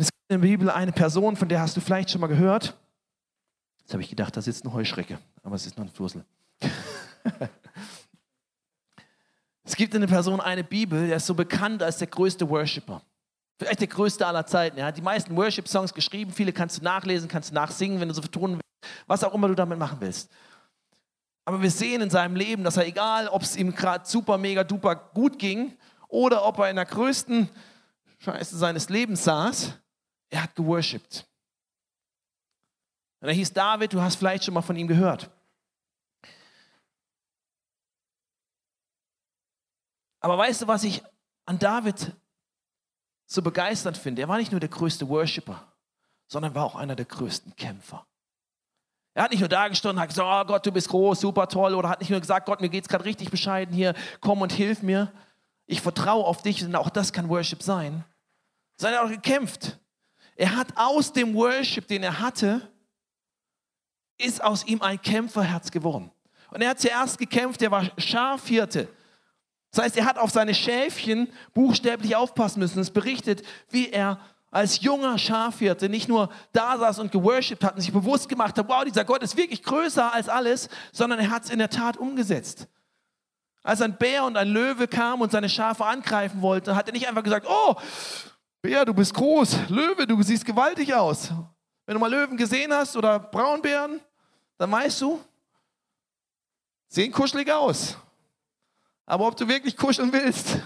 Es 0.00 0.08
gibt 0.08 0.30
in 0.30 0.40
der 0.40 0.48
Bibel 0.48 0.70
eine 0.70 0.92
Person, 0.92 1.36
von 1.36 1.48
der 1.48 1.60
hast 1.60 1.76
du 1.76 1.80
vielleicht 1.80 2.10
schon 2.10 2.20
mal 2.22 2.26
gehört. 2.26 2.74
Jetzt 3.80 3.92
habe 3.92 4.02
ich 4.02 4.08
gedacht, 4.08 4.36
da 4.36 4.40
sitzt 4.40 4.64
eine 4.64 4.72
Heuschrecke, 4.72 5.18
aber 5.42 5.56
es 5.56 5.66
ist 5.66 5.76
nur 5.76 5.86
ein 5.86 5.90
Fussel. 5.90 6.24
es 9.64 9.76
gibt 9.76 9.94
in 9.94 10.00
der 10.00 10.08
Person 10.08 10.40
eine 10.40 10.64
Bibel, 10.64 11.08
der 11.08 11.16
ist 11.16 11.26
so 11.26 11.34
bekannt 11.34 11.82
als 11.82 11.98
der 11.98 12.06
größte 12.06 12.48
Worshipper. 12.48 13.02
Vielleicht 13.58 13.80
der 13.80 13.88
größte 13.88 14.26
aller 14.26 14.46
Zeiten. 14.46 14.78
Er 14.78 14.86
hat 14.86 14.96
die 14.96 15.02
meisten 15.02 15.36
Worship-Songs 15.36 15.92
geschrieben. 15.92 16.32
Viele 16.32 16.50
kannst 16.50 16.78
du 16.78 16.82
nachlesen, 16.82 17.28
kannst 17.28 17.50
du 17.50 17.54
nachsingen, 17.54 18.00
wenn 18.00 18.08
du 18.08 18.14
so 18.14 18.22
vertonen 18.22 18.54
willst. 18.54 18.94
Was 19.06 19.22
auch 19.22 19.34
immer 19.34 19.48
du 19.48 19.54
damit 19.54 19.78
machen 19.78 19.98
willst. 20.00 20.30
Aber 21.44 21.60
wir 21.60 21.70
sehen 21.70 22.00
in 22.00 22.08
seinem 22.08 22.36
Leben, 22.36 22.64
dass 22.64 22.78
er, 22.78 22.86
egal 22.86 23.28
ob 23.28 23.42
es 23.42 23.56
ihm 23.56 23.74
gerade 23.74 24.06
super, 24.06 24.38
mega, 24.38 24.64
duper 24.64 24.96
gut 24.96 25.38
ging 25.38 25.76
oder 26.08 26.46
ob 26.46 26.58
er 26.58 26.70
in 26.70 26.76
der 26.76 26.86
größten 26.86 27.50
Scheiße 28.20 28.56
seines 28.56 28.88
Lebens 28.88 29.24
saß, 29.24 29.74
er 30.30 30.44
hat 30.44 30.54
geworshipped. 30.54 31.26
Und 33.20 33.28
er 33.28 33.34
hieß 33.34 33.52
David, 33.52 33.92
du 33.92 34.00
hast 34.00 34.16
vielleicht 34.16 34.44
schon 34.44 34.54
mal 34.54 34.62
von 34.62 34.76
ihm 34.76 34.88
gehört. 34.88 35.30
Aber 40.20 40.38
weißt 40.38 40.62
du, 40.62 40.68
was 40.68 40.84
ich 40.84 41.02
an 41.46 41.58
David 41.58 42.14
so 43.26 43.42
begeisternd 43.42 43.96
finde? 43.96 44.22
Er 44.22 44.28
war 44.28 44.38
nicht 44.38 44.52
nur 44.52 44.60
der 44.60 44.68
größte 44.68 45.08
Worshipper, 45.08 45.72
sondern 46.28 46.54
war 46.54 46.64
auch 46.64 46.76
einer 46.76 46.96
der 46.96 47.06
größten 47.06 47.56
Kämpfer. 47.56 48.06
Er 49.14 49.24
hat 49.24 49.32
nicht 49.32 49.40
nur 49.40 49.48
da 49.48 49.68
gestanden 49.68 49.98
und 49.98 50.02
hat 50.02 50.10
gesagt, 50.10 50.28
oh 50.28 50.46
Gott, 50.46 50.64
du 50.64 50.72
bist 50.72 50.88
groß, 50.88 51.20
super 51.20 51.48
toll, 51.48 51.74
oder 51.74 51.88
hat 51.88 52.00
nicht 52.00 52.10
nur 52.10 52.20
gesagt, 52.20 52.46
Gott, 52.46 52.60
mir 52.60 52.68
geht 52.68 52.84
es 52.84 52.88
gerade 52.88 53.04
richtig 53.04 53.30
bescheiden 53.30 53.74
hier, 53.74 53.94
komm 54.20 54.40
und 54.40 54.52
hilf 54.52 54.82
mir. 54.82 55.12
Ich 55.66 55.80
vertraue 55.80 56.24
auf 56.24 56.42
dich 56.42 56.64
und 56.64 56.74
auch 56.76 56.90
das 56.90 57.12
kann 57.12 57.28
Worship 57.28 57.62
sein. 57.62 58.04
Sondern 58.76 58.94
er 58.94 59.00
hat 59.00 59.06
auch 59.06 59.14
gekämpft. 59.14 59.78
Er 60.40 60.56
hat 60.56 60.68
aus 60.74 61.12
dem 61.12 61.34
Worship, 61.34 61.86
den 61.86 62.02
er 62.02 62.18
hatte, 62.18 62.62
ist 64.16 64.42
aus 64.42 64.64
ihm 64.64 64.80
ein 64.80 64.98
Kämpferherz 64.98 65.70
geworden. 65.70 66.10
Und 66.50 66.62
er 66.62 66.70
hat 66.70 66.80
zuerst 66.80 67.18
gekämpft, 67.18 67.60
er 67.60 67.70
war 67.70 67.90
Schafhirte. 67.98 68.88
Das 69.70 69.84
heißt, 69.84 69.98
er 69.98 70.06
hat 70.06 70.16
auf 70.16 70.30
seine 70.30 70.54
Schäfchen 70.54 71.28
buchstäblich 71.52 72.16
aufpassen 72.16 72.60
müssen. 72.60 72.78
Es 72.78 72.90
berichtet, 72.90 73.42
wie 73.68 73.90
er 73.90 74.18
als 74.50 74.80
junger 74.80 75.18
Schafhirte 75.18 75.90
nicht 75.90 76.08
nur 76.08 76.30
da 76.54 76.78
saß 76.78 77.00
und 77.00 77.12
geworshipped 77.12 77.62
hat 77.62 77.74
und 77.74 77.82
sich 77.82 77.92
bewusst 77.92 78.30
gemacht 78.30 78.56
hat, 78.56 78.66
wow, 78.66 78.82
dieser 78.82 79.04
Gott 79.04 79.22
ist 79.22 79.36
wirklich 79.36 79.62
größer 79.62 80.10
als 80.10 80.30
alles, 80.30 80.70
sondern 80.90 81.18
er 81.18 81.28
hat 81.28 81.44
es 81.44 81.50
in 81.50 81.58
der 81.58 81.68
Tat 81.68 81.98
umgesetzt. 81.98 82.66
Als 83.62 83.82
ein 83.82 83.98
Bär 83.98 84.24
und 84.24 84.38
ein 84.38 84.48
Löwe 84.48 84.88
kam 84.88 85.20
und 85.20 85.32
seine 85.32 85.50
Schafe 85.50 85.84
angreifen 85.84 86.40
wollte, 86.40 86.76
hat 86.76 86.88
er 86.88 86.94
nicht 86.94 87.08
einfach 87.08 87.24
gesagt, 87.24 87.46
oh, 87.46 87.76
Bär, 88.62 88.84
du 88.84 88.92
bist 88.92 89.14
groß. 89.14 89.68
Löwe, 89.68 90.06
du 90.06 90.22
siehst 90.22 90.44
gewaltig 90.44 90.94
aus. 90.94 91.30
Wenn 91.86 91.94
du 91.94 92.00
mal 92.00 92.10
Löwen 92.10 92.36
gesehen 92.36 92.72
hast 92.72 92.96
oder 92.96 93.18
Braunbären, 93.18 94.00
dann 94.58 94.70
weißt 94.70 95.00
du, 95.00 95.20
sehen 96.88 97.10
kuschelig 97.10 97.50
aus. 97.50 97.96
Aber 99.06 99.26
ob 99.26 99.36
du 99.36 99.48
wirklich 99.48 99.76
kuscheln 99.76 100.12
willst, 100.12 100.58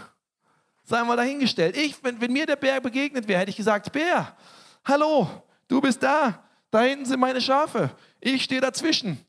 sei 0.82 1.02
mal 1.04 1.16
dahingestellt. 1.16 1.76
Ich, 1.76 2.02
wenn, 2.02 2.20
wenn 2.20 2.32
mir 2.32 2.44
der 2.44 2.56
Bär 2.56 2.80
begegnet 2.80 3.28
wäre, 3.28 3.40
hätte 3.40 3.50
ich 3.50 3.56
gesagt, 3.56 3.92
Bär, 3.92 4.36
hallo, 4.84 5.28
du 5.68 5.80
bist 5.80 6.02
da. 6.02 6.42
Da 6.70 6.80
hinten 6.80 7.04
sind 7.04 7.20
meine 7.20 7.40
Schafe. 7.40 7.90
Ich 8.18 8.44
stehe 8.44 8.60
dazwischen. 8.60 9.24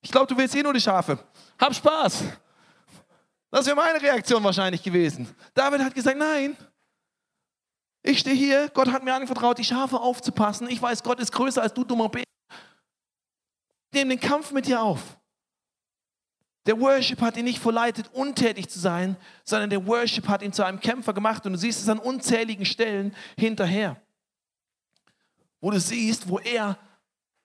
Ich 0.00 0.10
glaube, 0.10 0.28
du 0.28 0.36
willst 0.36 0.54
eh 0.54 0.62
nur 0.62 0.72
die 0.72 0.80
Schafe. 0.80 1.18
Hab 1.60 1.74
Spaß. 1.74 2.22
Das 3.50 3.66
wäre 3.66 3.76
meine 3.76 4.00
Reaktion 4.00 4.42
wahrscheinlich 4.44 4.82
gewesen. 4.82 5.28
David 5.54 5.82
hat 5.82 5.94
gesagt, 5.94 6.16
nein, 6.16 6.56
ich 8.08 8.20
stehe 8.20 8.34
hier, 8.34 8.70
Gott 8.72 8.90
hat 8.90 9.04
mir 9.04 9.12
anvertraut, 9.12 9.58
die 9.58 9.64
Schafe 9.64 10.00
aufzupassen. 10.00 10.68
Ich 10.70 10.80
weiß, 10.80 11.02
Gott 11.02 11.20
ist 11.20 11.30
größer 11.30 11.60
als 11.60 11.74
du, 11.74 11.84
dummer 11.84 12.08
Bär. 12.08 12.24
Ich 13.90 13.98
nehme 13.98 14.16
den 14.16 14.20
Kampf 14.20 14.50
mit 14.50 14.66
dir 14.66 14.80
auf. 14.80 15.18
Der 16.64 16.80
Worship 16.80 17.20
hat 17.20 17.36
ihn 17.36 17.44
nicht 17.44 17.58
verleitet, 17.58 18.10
untätig 18.14 18.68
zu 18.68 18.78
sein, 18.78 19.16
sondern 19.44 19.70
der 19.70 19.86
Worship 19.86 20.26
hat 20.26 20.42
ihn 20.42 20.52
zu 20.52 20.64
einem 20.64 20.80
Kämpfer 20.80 21.12
gemacht. 21.12 21.44
Und 21.44 21.52
du 21.52 21.58
siehst 21.58 21.82
es 21.82 21.88
an 21.88 21.98
unzähligen 21.98 22.64
Stellen 22.64 23.14
hinterher, 23.38 24.00
wo 25.60 25.70
du 25.70 25.78
siehst, 25.78 26.28
wo 26.28 26.38
er 26.38 26.78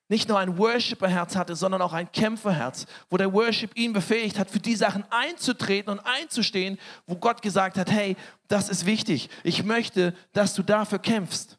nicht 0.09 0.27
nur 0.27 0.37
ein 0.37 0.57
Worshipper-Herz 0.57 1.35
hatte, 1.35 1.55
sondern 1.55 1.81
auch 1.81 1.93
ein 1.93 2.11
Kämpferherz, 2.11 2.85
wo 3.09 3.17
der 3.17 3.31
Worship 3.33 3.75
ihn 3.75 3.93
befähigt 3.93 4.37
hat, 4.37 4.49
für 4.49 4.59
die 4.59 4.75
Sachen 4.75 5.05
einzutreten 5.09 5.91
und 5.91 5.99
einzustehen, 5.99 6.77
wo 7.07 7.15
Gott 7.15 7.41
gesagt 7.41 7.77
hat, 7.77 7.89
hey, 7.89 8.15
das 8.47 8.69
ist 8.69 8.85
wichtig. 8.85 9.29
Ich 9.43 9.63
möchte, 9.63 10.15
dass 10.33 10.53
du 10.53 10.63
dafür 10.63 10.99
kämpfst. 10.99 11.57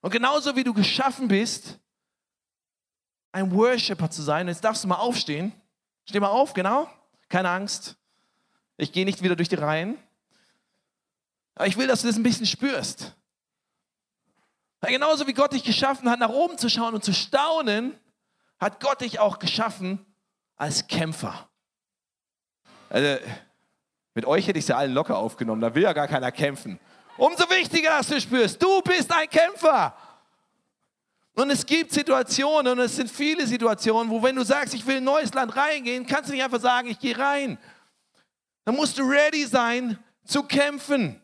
Und 0.00 0.10
genauso 0.10 0.56
wie 0.56 0.64
du 0.64 0.74
geschaffen 0.74 1.28
bist, 1.28 1.78
ein 3.32 3.52
Worshipper 3.52 4.10
zu 4.10 4.22
sein, 4.22 4.48
jetzt 4.48 4.64
darfst 4.64 4.82
du 4.82 4.88
mal 4.88 4.96
aufstehen. 4.96 5.52
Steh 6.08 6.18
mal 6.18 6.28
auf, 6.28 6.52
genau. 6.52 6.88
Keine 7.28 7.50
Angst. 7.50 7.96
Ich 8.76 8.92
gehe 8.92 9.04
nicht 9.04 9.22
wieder 9.22 9.36
durch 9.36 9.48
die 9.48 9.56
Reihen. 9.56 9.98
Aber 11.54 11.66
ich 11.66 11.76
will, 11.76 11.86
dass 11.86 12.00
du 12.00 12.08
das 12.08 12.16
ein 12.16 12.22
bisschen 12.22 12.46
spürst. 12.46 13.14
Weil 14.80 14.92
genauso 14.92 15.26
wie 15.26 15.34
Gott 15.34 15.52
dich 15.52 15.64
geschaffen 15.64 16.08
hat, 16.10 16.18
nach 16.18 16.30
oben 16.30 16.56
zu 16.56 16.68
schauen 16.70 16.94
und 16.94 17.04
zu 17.04 17.12
staunen, 17.12 17.98
hat 18.58 18.80
Gott 18.80 19.00
dich 19.00 19.18
auch 19.18 19.38
geschaffen 19.38 20.04
als 20.56 20.86
Kämpfer. 20.86 21.48
Also, 22.88 23.22
mit 24.14 24.24
euch 24.26 24.46
hätte 24.46 24.58
ich 24.58 24.64
es 24.64 24.68
ja 24.68 24.76
allen 24.76 24.92
locker 24.92 25.16
aufgenommen, 25.16 25.60
da 25.60 25.74
will 25.74 25.82
ja 25.82 25.92
gar 25.92 26.08
keiner 26.08 26.32
kämpfen. 26.32 26.80
Umso 27.16 27.48
wichtiger, 27.50 27.90
dass 27.98 28.08
du 28.08 28.20
spürst, 28.20 28.62
du 28.62 28.80
bist 28.82 29.12
ein 29.12 29.28
Kämpfer. 29.28 29.94
Und 31.34 31.50
es 31.50 31.64
gibt 31.64 31.92
Situationen, 31.92 32.72
und 32.72 32.84
es 32.84 32.96
sind 32.96 33.10
viele 33.10 33.46
Situationen, 33.46 34.10
wo 34.10 34.22
wenn 34.22 34.36
du 34.36 34.44
sagst, 34.44 34.74
ich 34.74 34.86
will 34.86 34.96
in 34.96 35.02
ein 35.02 35.04
neues 35.04 35.32
Land 35.32 35.54
reingehen, 35.54 36.06
kannst 36.06 36.28
du 36.28 36.34
nicht 36.34 36.42
einfach 36.42 36.60
sagen, 36.60 36.88
ich 36.88 36.98
gehe 36.98 37.16
rein. 37.16 37.58
Dann 38.64 38.74
musst 38.74 38.98
du 38.98 39.02
ready 39.02 39.46
sein 39.46 39.98
zu 40.24 40.42
kämpfen. 40.42 41.20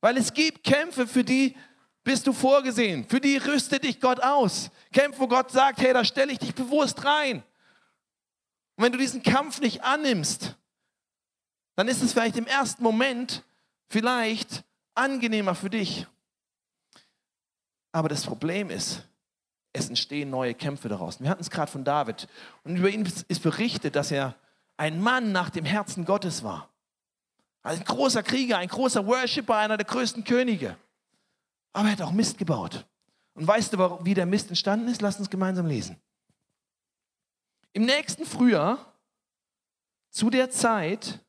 Weil 0.00 0.16
es 0.16 0.32
gibt 0.32 0.64
Kämpfe, 0.64 1.06
für 1.06 1.24
die 1.24 1.56
bist 2.04 2.26
du 2.26 2.32
vorgesehen. 2.32 3.04
Für 3.08 3.20
die 3.20 3.36
rüstet 3.36 3.84
dich 3.84 4.00
Gott 4.00 4.20
aus. 4.20 4.70
Kämpfe, 4.92 5.20
wo 5.20 5.28
Gott 5.28 5.50
sagt, 5.50 5.80
hey, 5.80 5.92
da 5.92 6.04
stelle 6.04 6.32
ich 6.32 6.38
dich 6.38 6.54
bewusst 6.54 7.04
rein. 7.04 7.42
Und 8.76 8.84
wenn 8.84 8.92
du 8.92 8.98
diesen 8.98 9.22
Kampf 9.22 9.60
nicht 9.60 9.82
annimmst, 9.82 10.56
dann 11.76 11.88
ist 11.88 12.02
es 12.02 12.12
vielleicht 12.12 12.36
im 12.36 12.46
ersten 12.46 12.82
Moment 12.82 13.44
vielleicht 13.88 14.64
angenehmer 14.94 15.54
für 15.54 15.70
dich. 15.70 16.06
Aber 17.92 18.08
das 18.08 18.24
Problem 18.24 18.70
ist, 18.70 19.02
es 19.72 19.88
entstehen 19.88 20.30
neue 20.30 20.54
Kämpfe 20.54 20.88
daraus. 20.88 21.20
Wir 21.20 21.30
hatten 21.30 21.42
es 21.42 21.50
gerade 21.50 21.70
von 21.70 21.84
David. 21.84 22.28
Und 22.64 22.76
über 22.76 22.90
ihn 22.90 23.10
ist 23.28 23.42
berichtet, 23.42 23.96
dass 23.96 24.10
er 24.10 24.34
ein 24.76 25.00
Mann 25.00 25.32
nach 25.32 25.50
dem 25.50 25.64
Herzen 25.64 26.04
Gottes 26.04 26.42
war. 26.42 26.68
Ein 27.62 27.84
großer 27.84 28.22
Krieger, 28.22 28.58
ein 28.58 28.68
großer 28.68 29.06
Worshipper, 29.06 29.56
einer 29.56 29.76
der 29.76 29.86
größten 29.86 30.24
Könige. 30.24 30.76
Aber 31.72 31.88
er 31.88 31.92
hat 31.92 32.02
auch 32.02 32.12
Mist 32.12 32.38
gebaut. 32.38 32.86
Und 33.34 33.46
weißt 33.46 33.72
du, 33.72 34.04
wie 34.04 34.14
der 34.14 34.26
Mist 34.26 34.48
entstanden 34.48 34.88
ist? 34.88 35.00
Lass 35.00 35.18
uns 35.18 35.30
gemeinsam 35.30 35.66
lesen. 35.66 36.00
Im 37.72 37.86
nächsten 37.86 38.26
Frühjahr, 38.26 38.94
zu 40.10 40.28
der 40.28 40.50
Zeit, 40.50 41.20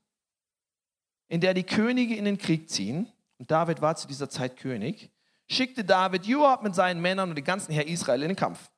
in 1.29 1.39
der 1.39 1.53
die 1.53 1.63
Könige 1.63 2.15
in 2.15 2.25
den 2.25 2.37
Krieg 2.37 2.69
ziehen, 2.69 3.11
und 3.37 3.49
David 3.49 3.81
war 3.81 3.95
zu 3.95 4.07
dieser 4.07 4.29
Zeit 4.29 4.57
König, 4.57 5.11
schickte 5.49 5.85
David 5.85 6.25
Joab 6.25 6.63
mit 6.63 6.75
seinen 6.75 7.01
Männern 7.01 7.29
und 7.29 7.35
den 7.35 7.45
ganzen 7.45 7.73
Herr 7.73 7.87
Israel 7.87 8.21
in 8.21 8.29
den 8.29 8.35
Kampf. 8.35 8.69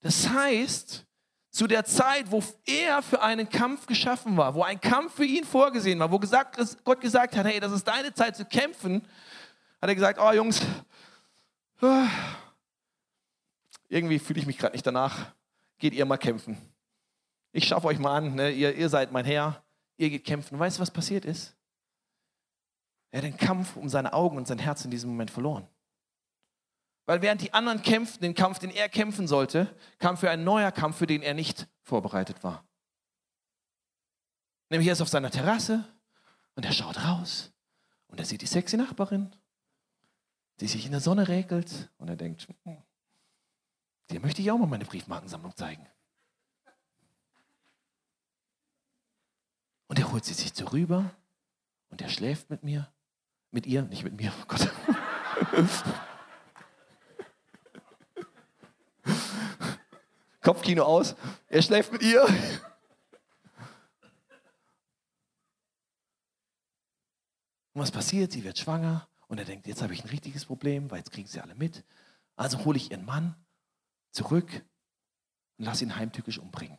Das 0.00 0.28
heißt, 0.28 1.06
zu 1.54 1.68
der 1.68 1.84
Zeit, 1.84 2.32
wo 2.32 2.42
er 2.66 3.00
für 3.00 3.22
einen 3.22 3.48
Kampf 3.48 3.86
geschaffen 3.86 4.36
war, 4.36 4.56
wo 4.56 4.64
ein 4.64 4.80
Kampf 4.80 5.14
für 5.14 5.24
ihn 5.24 5.44
vorgesehen 5.44 6.00
war, 6.00 6.10
wo 6.10 6.18
gesagt, 6.18 6.58
Gott 6.82 7.00
gesagt 7.00 7.36
hat, 7.36 7.46
hey, 7.46 7.60
das 7.60 7.70
ist 7.70 7.86
deine 7.86 8.12
Zeit 8.12 8.34
zu 8.34 8.44
kämpfen, 8.44 9.02
hat 9.80 9.88
er 9.88 9.94
gesagt, 9.94 10.18
oh 10.20 10.32
Jungs, 10.32 10.60
irgendwie 13.88 14.18
fühle 14.18 14.40
ich 14.40 14.46
mich 14.46 14.58
gerade 14.58 14.72
nicht 14.72 14.84
danach. 14.84 15.32
Geht 15.78 15.94
ihr 15.94 16.04
mal 16.06 16.16
kämpfen. 16.16 16.56
Ich 17.52 17.68
schaffe 17.68 17.86
euch 17.86 18.00
mal 18.00 18.16
an, 18.16 18.34
ne? 18.34 18.50
ihr, 18.50 18.74
ihr 18.74 18.88
seid 18.88 19.12
mein 19.12 19.24
Herr, 19.24 19.62
ihr 19.96 20.10
geht 20.10 20.24
kämpfen. 20.24 20.58
weißt 20.58 20.78
du, 20.78 20.82
was 20.82 20.90
passiert 20.90 21.24
ist? 21.24 21.54
Er 23.12 23.18
hat 23.18 23.26
den 23.26 23.36
Kampf 23.36 23.76
um 23.76 23.88
seine 23.88 24.12
Augen 24.12 24.38
und 24.38 24.48
sein 24.48 24.58
Herz 24.58 24.84
in 24.84 24.90
diesem 24.90 25.10
Moment 25.10 25.30
verloren. 25.30 25.68
Weil 27.06 27.20
während 27.20 27.42
die 27.42 27.52
anderen 27.52 27.82
kämpften, 27.82 28.22
den 28.22 28.34
Kampf, 28.34 28.58
den 28.58 28.70
er 28.70 28.88
kämpfen 28.88 29.28
sollte, 29.28 29.74
kam 29.98 30.16
für 30.16 30.30
ein 30.30 30.44
neuer 30.44 30.72
Kampf, 30.72 30.96
für 30.96 31.06
den 31.06 31.22
er 31.22 31.34
nicht 31.34 31.68
vorbereitet 31.82 32.42
war. 32.42 32.66
Nämlich 34.70 34.88
er 34.88 34.94
ist 34.94 35.02
auf 35.02 35.08
seiner 35.08 35.30
Terrasse 35.30 35.84
und 36.54 36.64
er 36.64 36.72
schaut 36.72 37.04
raus 37.04 37.52
und 38.08 38.18
er 38.18 38.24
sieht 38.24 38.40
die 38.40 38.46
sexy 38.46 38.76
Nachbarin, 38.76 39.36
die 40.60 40.66
sich 40.66 40.86
in 40.86 40.92
der 40.92 41.00
Sonne 41.00 41.28
regelt 41.28 41.90
und 41.98 42.08
er 42.08 42.16
denkt, 42.16 42.48
hm, 42.64 42.82
dir 44.10 44.20
möchte 44.20 44.40
ich 44.40 44.50
auch 44.50 44.58
mal 44.58 44.66
meine 44.66 44.86
Briefmarkensammlung 44.86 45.54
zeigen. 45.56 45.86
Und 49.88 49.98
er 49.98 50.10
holt 50.10 50.24
sie 50.24 50.34
sich 50.34 50.52
rüber 50.72 51.14
und 51.90 52.00
er 52.00 52.08
schläft 52.08 52.48
mit 52.48 52.62
mir, 52.62 52.90
mit 53.50 53.66
ihr, 53.66 53.82
nicht 53.82 54.04
mit 54.04 54.14
mir, 54.14 54.32
oh 54.40 54.44
Gott. 54.48 54.72
Kopfkino 60.44 60.84
aus, 60.84 61.16
er 61.48 61.62
schläft 61.62 61.90
mit 61.90 62.02
ihr. 62.02 62.22
Und 67.72 67.80
was 67.80 67.90
passiert? 67.90 68.30
Sie 68.30 68.44
wird 68.44 68.58
schwanger 68.58 69.08
und 69.26 69.38
er 69.38 69.46
denkt, 69.46 69.66
jetzt 69.66 69.80
habe 69.82 69.94
ich 69.94 70.04
ein 70.04 70.10
richtiges 70.10 70.44
Problem, 70.44 70.90
weil 70.90 70.98
jetzt 70.98 71.12
kriegen 71.12 71.26
sie 71.26 71.40
alle 71.40 71.54
mit. 71.54 71.82
Also 72.36 72.62
hole 72.66 72.76
ich 72.76 72.90
ihren 72.90 73.06
Mann 73.06 73.34
zurück 74.10 74.64
und 75.56 75.64
lasse 75.64 75.82
ihn 75.82 75.96
heimtückisch 75.96 76.38
umbringen. 76.38 76.78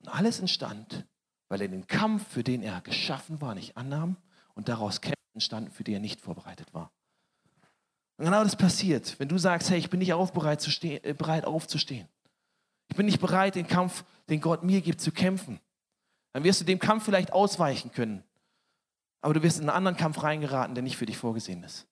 Und 0.00 0.08
alles 0.08 0.40
entstand, 0.40 1.06
weil 1.48 1.62
er 1.62 1.68
den 1.68 1.86
Kampf, 1.86 2.26
für 2.32 2.42
den 2.42 2.62
er 2.62 2.80
geschaffen 2.80 3.40
war, 3.40 3.54
nicht 3.54 3.76
annahm 3.76 4.16
und 4.54 4.68
daraus 4.68 5.00
Kämpfe 5.00 5.14
entstanden, 5.34 5.70
für 5.70 5.84
die 5.84 5.94
er 5.94 6.00
nicht 6.00 6.20
vorbereitet 6.20 6.74
war. 6.74 6.92
Und 8.20 8.26
genau 8.26 8.44
das 8.44 8.54
passiert, 8.54 9.18
wenn 9.18 9.28
du 9.28 9.38
sagst, 9.38 9.70
hey, 9.70 9.78
ich 9.78 9.88
bin 9.88 9.98
nicht 9.98 10.12
bereit, 10.12 10.62
stehen, 10.62 11.02
äh, 11.02 11.14
bereit 11.14 11.46
aufzustehen. 11.46 12.06
Ich 12.88 12.96
bin 12.96 13.06
nicht 13.06 13.18
bereit, 13.18 13.54
den 13.54 13.66
Kampf, 13.66 14.04
den 14.28 14.42
Gott 14.42 14.62
mir 14.62 14.82
gibt, 14.82 15.00
zu 15.00 15.10
kämpfen 15.10 15.58
dann 16.32 16.44
wirst 16.44 16.60
du 16.60 16.64
dem 16.64 16.78
Kampf 16.78 17.04
vielleicht 17.04 17.32
ausweichen 17.32 17.90
können. 17.92 18.22
Aber 19.20 19.34
du 19.34 19.42
wirst 19.42 19.58
in 19.58 19.68
einen 19.68 19.76
anderen 19.76 19.96
Kampf 19.96 20.22
reingeraten, 20.22 20.74
der 20.74 20.82
nicht 20.82 20.96
für 20.96 21.06
dich 21.06 21.18
vorgesehen 21.18 21.62
ist. 21.62 21.86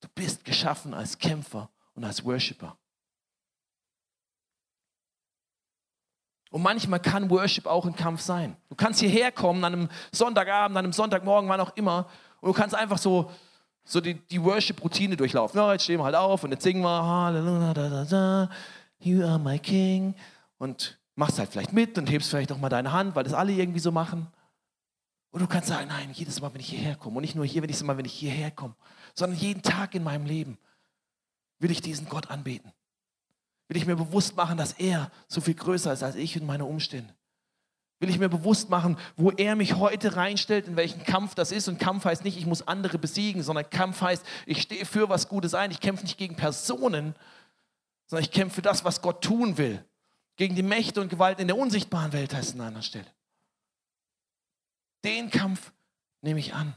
Du 0.00 0.08
bist 0.14 0.44
geschaffen 0.44 0.94
als 0.94 1.18
Kämpfer 1.18 1.70
und 1.94 2.04
als 2.04 2.24
Worshipper. 2.24 2.76
Und 6.50 6.62
manchmal 6.62 7.00
kann 7.00 7.30
Worship 7.30 7.66
auch 7.66 7.86
ein 7.86 7.94
Kampf 7.94 8.20
sein. 8.20 8.56
Du 8.68 8.74
kannst 8.74 9.00
hierher 9.00 9.30
kommen 9.30 9.62
an 9.64 9.72
einem 9.72 9.88
Sonntagabend, 10.10 10.76
an 10.76 10.84
einem 10.84 10.92
Sonntagmorgen, 10.92 11.48
wann 11.48 11.60
auch 11.60 11.76
immer, 11.76 12.10
und 12.40 12.48
du 12.48 12.52
kannst 12.58 12.74
einfach 12.74 12.98
so, 12.98 13.30
so 13.84 14.00
die, 14.00 14.14
die 14.14 14.42
Worship-Routine 14.42 15.16
durchlaufen. 15.16 15.58
Ja, 15.58 15.72
jetzt 15.72 15.84
stehen 15.84 15.98
wir 15.98 16.04
halt 16.04 16.14
auf 16.14 16.44
und 16.44 16.52
jetzt 16.52 16.62
singen 16.62 16.82
wir 16.82 17.02
Halleluja, 17.04 18.48
You 18.98 19.24
are 19.24 19.38
my 19.38 19.58
King. 19.58 20.14
Und 20.58 20.98
machst 21.14 21.38
halt 21.38 21.50
vielleicht 21.50 21.72
mit 21.72 21.96
und 21.98 22.10
hebst 22.10 22.30
vielleicht 22.30 22.52
auch 22.52 22.58
mal 22.58 22.68
deine 22.68 22.92
Hand, 22.92 23.14
weil 23.14 23.24
das 23.24 23.32
alle 23.32 23.52
irgendwie 23.52 23.80
so 23.80 23.92
machen. 23.92 24.26
Und 25.30 25.40
du 25.40 25.46
kannst 25.46 25.68
sagen, 25.68 25.88
nein, 25.88 26.10
jedes 26.12 26.40
Mal, 26.40 26.52
wenn 26.52 26.60
ich 26.60 26.70
hierher 26.70 26.96
komme, 26.96 27.16
und 27.16 27.22
nicht 27.22 27.36
nur 27.36 27.44
hier, 27.44 27.62
jedes 27.62 27.82
Mal, 27.82 27.96
wenn 27.96 28.04
ich 28.04 28.12
hierher 28.12 28.50
komme, 28.50 28.74
sondern 29.14 29.38
jeden 29.38 29.62
Tag 29.62 29.94
in 29.94 30.02
meinem 30.02 30.26
Leben 30.26 30.58
will 31.58 31.70
ich 31.70 31.80
diesen 31.80 32.08
Gott 32.08 32.30
anbeten. 32.30 32.72
Will 33.68 33.76
ich 33.76 33.86
mir 33.86 33.96
bewusst 33.96 34.36
machen, 34.36 34.56
dass 34.56 34.72
er 34.72 35.10
so 35.28 35.40
viel 35.40 35.54
größer 35.54 35.92
ist 35.92 36.02
als 36.02 36.16
ich 36.16 36.40
und 36.40 36.46
meine 36.46 36.64
Umstände. 36.64 37.14
Will 38.00 38.08
ich 38.08 38.18
mir 38.18 38.30
bewusst 38.30 38.70
machen, 38.70 38.96
wo 39.16 39.30
er 39.30 39.56
mich 39.56 39.76
heute 39.76 40.16
reinstellt, 40.16 40.66
in 40.66 40.76
welchen 40.76 41.04
Kampf 41.04 41.34
das 41.34 41.52
ist. 41.52 41.68
Und 41.68 41.78
Kampf 41.78 42.06
heißt 42.06 42.24
nicht, 42.24 42.38
ich 42.38 42.46
muss 42.46 42.66
andere 42.66 42.98
besiegen, 42.98 43.42
sondern 43.42 43.68
Kampf 43.68 44.00
heißt, 44.00 44.24
ich 44.46 44.62
stehe 44.62 44.86
für 44.86 45.10
was 45.10 45.28
Gutes 45.28 45.54
ein. 45.54 45.70
Ich 45.70 45.80
kämpfe 45.80 46.04
nicht 46.04 46.16
gegen 46.16 46.34
Personen, 46.34 47.14
sondern 48.06 48.24
ich 48.24 48.30
kämpfe 48.30 48.56
für 48.56 48.62
das, 48.62 48.84
was 48.84 49.02
Gott 49.02 49.22
tun 49.22 49.58
will. 49.58 49.84
Gegen 50.36 50.54
die 50.54 50.62
Mächte 50.62 51.02
und 51.02 51.10
Gewalt 51.10 51.38
in 51.40 51.48
der 51.48 51.58
unsichtbaren 51.58 52.14
Welt 52.14 52.32
heißt 52.32 52.48
es 52.48 52.54
an 52.54 52.62
einer 52.62 52.82
Stelle. 52.82 53.06
Den 55.04 55.30
Kampf 55.30 55.70
nehme 56.22 56.40
ich 56.40 56.54
an. 56.54 56.74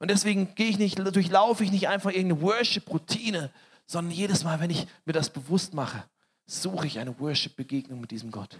Und 0.00 0.10
deswegen 0.10 0.54
gehe 0.56 0.68
ich 0.68 0.78
nicht, 0.78 0.98
durchlaufe 0.98 1.62
ich 1.62 1.70
nicht 1.70 1.88
einfach 1.88 2.10
irgendeine 2.10 2.42
Worship-Routine, 2.42 3.52
sondern 3.86 4.12
jedes 4.12 4.42
Mal, 4.42 4.58
wenn 4.60 4.70
ich 4.70 4.86
mir 5.04 5.12
das 5.12 5.30
bewusst 5.30 5.74
mache, 5.74 6.04
suche 6.46 6.86
ich 6.86 6.98
eine 6.98 7.18
Worship-Begegnung 7.18 8.00
mit 8.00 8.10
diesem 8.10 8.32
Gott. 8.32 8.58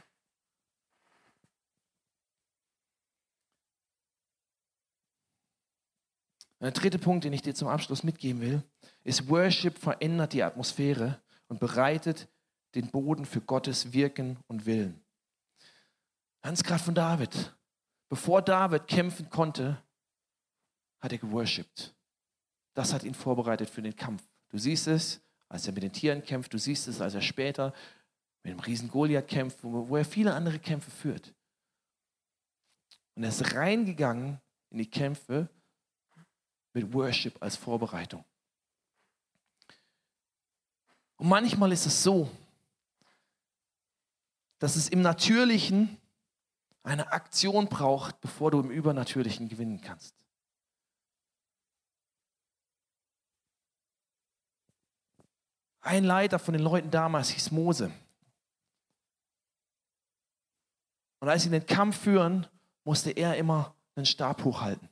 Der 6.60 6.72
dritte 6.72 6.98
Punkt, 6.98 7.24
den 7.24 7.32
ich 7.32 7.42
dir 7.42 7.54
zum 7.54 7.68
Abschluss 7.68 8.02
mitgeben 8.02 8.40
will, 8.40 8.62
ist, 9.04 9.28
Worship 9.28 9.78
verändert 9.78 10.32
die 10.32 10.42
Atmosphäre 10.42 11.20
und 11.46 11.60
bereitet 11.60 12.28
den 12.74 12.90
Boden 12.90 13.24
für 13.24 13.40
Gottes 13.40 13.92
Wirken 13.92 14.38
und 14.48 14.66
Willen. 14.66 15.00
Ganz 16.42 16.62
gerade 16.62 16.82
von 16.82 16.94
David. 16.94 17.56
Bevor 18.08 18.42
David 18.42 18.86
kämpfen 18.86 19.28
konnte, 19.30 19.82
hat 21.00 21.12
er 21.12 21.18
geworshipped. 21.18 21.94
Das 22.74 22.92
hat 22.92 23.04
ihn 23.04 23.14
vorbereitet 23.14 23.70
für 23.70 23.82
den 23.82 23.94
Kampf. 23.94 24.22
Du 24.48 24.58
siehst 24.58 24.86
es, 24.88 25.20
als 25.48 25.66
er 25.66 25.72
mit 25.72 25.82
den 25.82 25.92
Tieren 25.92 26.22
kämpft, 26.22 26.52
du 26.52 26.58
siehst 26.58 26.88
es, 26.88 27.00
als 27.00 27.14
er 27.14 27.22
später 27.22 27.72
mit 28.42 28.52
dem 28.52 28.60
Riesen 28.60 28.88
Goliath 28.88 29.28
kämpft, 29.28 29.58
wo, 29.62 29.96
er 29.96 30.04
viele 30.04 30.34
andere 30.34 30.58
Kämpfe 30.58 30.90
führt. 30.90 31.34
Und 33.14 33.24
er 33.24 33.30
ist 33.30 33.54
reingegangen 33.54 34.40
in 34.70 34.78
die 34.78 34.90
Kämpfe 34.90 35.48
mit 36.78 36.92
Worship 36.92 37.42
als 37.42 37.56
Vorbereitung. 37.56 38.24
Und 41.16 41.28
manchmal 41.28 41.72
ist 41.72 41.86
es 41.86 42.04
so, 42.04 42.30
dass 44.60 44.76
es 44.76 44.88
im 44.88 45.02
Natürlichen 45.02 45.98
eine 46.84 47.10
Aktion 47.10 47.68
braucht, 47.68 48.20
bevor 48.20 48.52
du 48.52 48.60
im 48.60 48.70
Übernatürlichen 48.70 49.48
gewinnen 49.48 49.80
kannst. 49.80 50.14
Ein 55.80 56.04
Leiter 56.04 56.38
von 56.38 56.54
den 56.54 56.62
Leuten 56.62 56.90
damals 56.92 57.30
hieß 57.30 57.50
Mose. 57.50 57.90
Und 61.18 61.28
als 61.28 61.42
sie 61.42 61.50
den 61.50 61.66
Kampf 61.66 61.98
führen, 61.98 62.46
musste 62.84 63.10
er 63.10 63.36
immer 63.36 63.74
einen 63.96 64.06
Stab 64.06 64.44
hochhalten. 64.44 64.88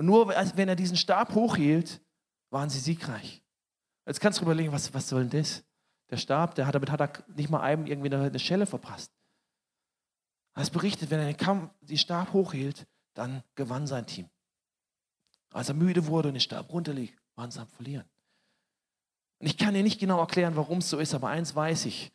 Und 0.00 0.06
nur 0.06 0.28
wenn 0.28 0.66
er 0.66 0.76
diesen 0.76 0.96
Stab 0.96 1.34
hochhielt, 1.34 2.00
waren 2.48 2.70
sie 2.70 2.78
siegreich. 2.78 3.42
Jetzt 4.06 4.18
kannst 4.18 4.40
du 4.40 4.44
überlegen, 4.44 4.72
was, 4.72 4.94
was 4.94 5.06
soll 5.06 5.26
denn 5.26 5.42
das? 5.42 5.62
der 6.08 6.16
starb, 6.16 6.54
der 6.54 6.66
hat, 6.66 6.74
damit 6.74 6.90
hat 6.90 7.02
er 7.02 7.12
nicht 7.36 7.50
mal 7.50 7.60
einem 7.60 7.86
irgendwie 7.86 8.10
eine, 8.10 8.38
Schelle 8.38 8.64
verpasst. 8.64 9.12
Es 10.54 10.70
berichtet, 10.70 11.10
wenn 11.10 11.20
er 11.20 11.26
den 11.26 11.36
Kampf, 11.36 11.70
die 11.82 11.98
Stab 11.98 12.32
hochhielt, 12.32 12.86
dann 13.12 13.42
gewann 13.56 13.86
sein 13.86 14.06
Team. 14.06 14.30
Als 15.52 15.68
er 15.68 15.74
müde 15.74 16.06
wurde 16.06 16.28
und 16.28 16.34
den 16.34 16.40
Stab 16.40 16.72
runterliegt, 16.72 17.20
waren 17.34 17.50
sie 17.50 17.60
am 17.60 17.68
Verlieren. 17.68 18.08
Und 19.38 19.48
ich 19.48 19.58
kann 19.58 19.74
dir 19.74 19.82
nicht 19.82 20.00
genau 20.00 20.18
erklären, 20.18 20.56
warum 20.56 20.78
es 20.78 20.88
so 20.88 20.98
ist, 20.98 21.12
aber 21.12 21.28
eins 21.28 21.54
weiß 21.54 21.84
ich. 21.84 22.10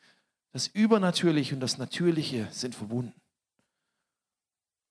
Das 0.54 0.66
Übernatürliche 0.66 1.54
und 1.54 1.62
das 1.62 1.78
Natürliche 1.78 2.48
sind 2.52 2.74
verbunden. 2.74 3.14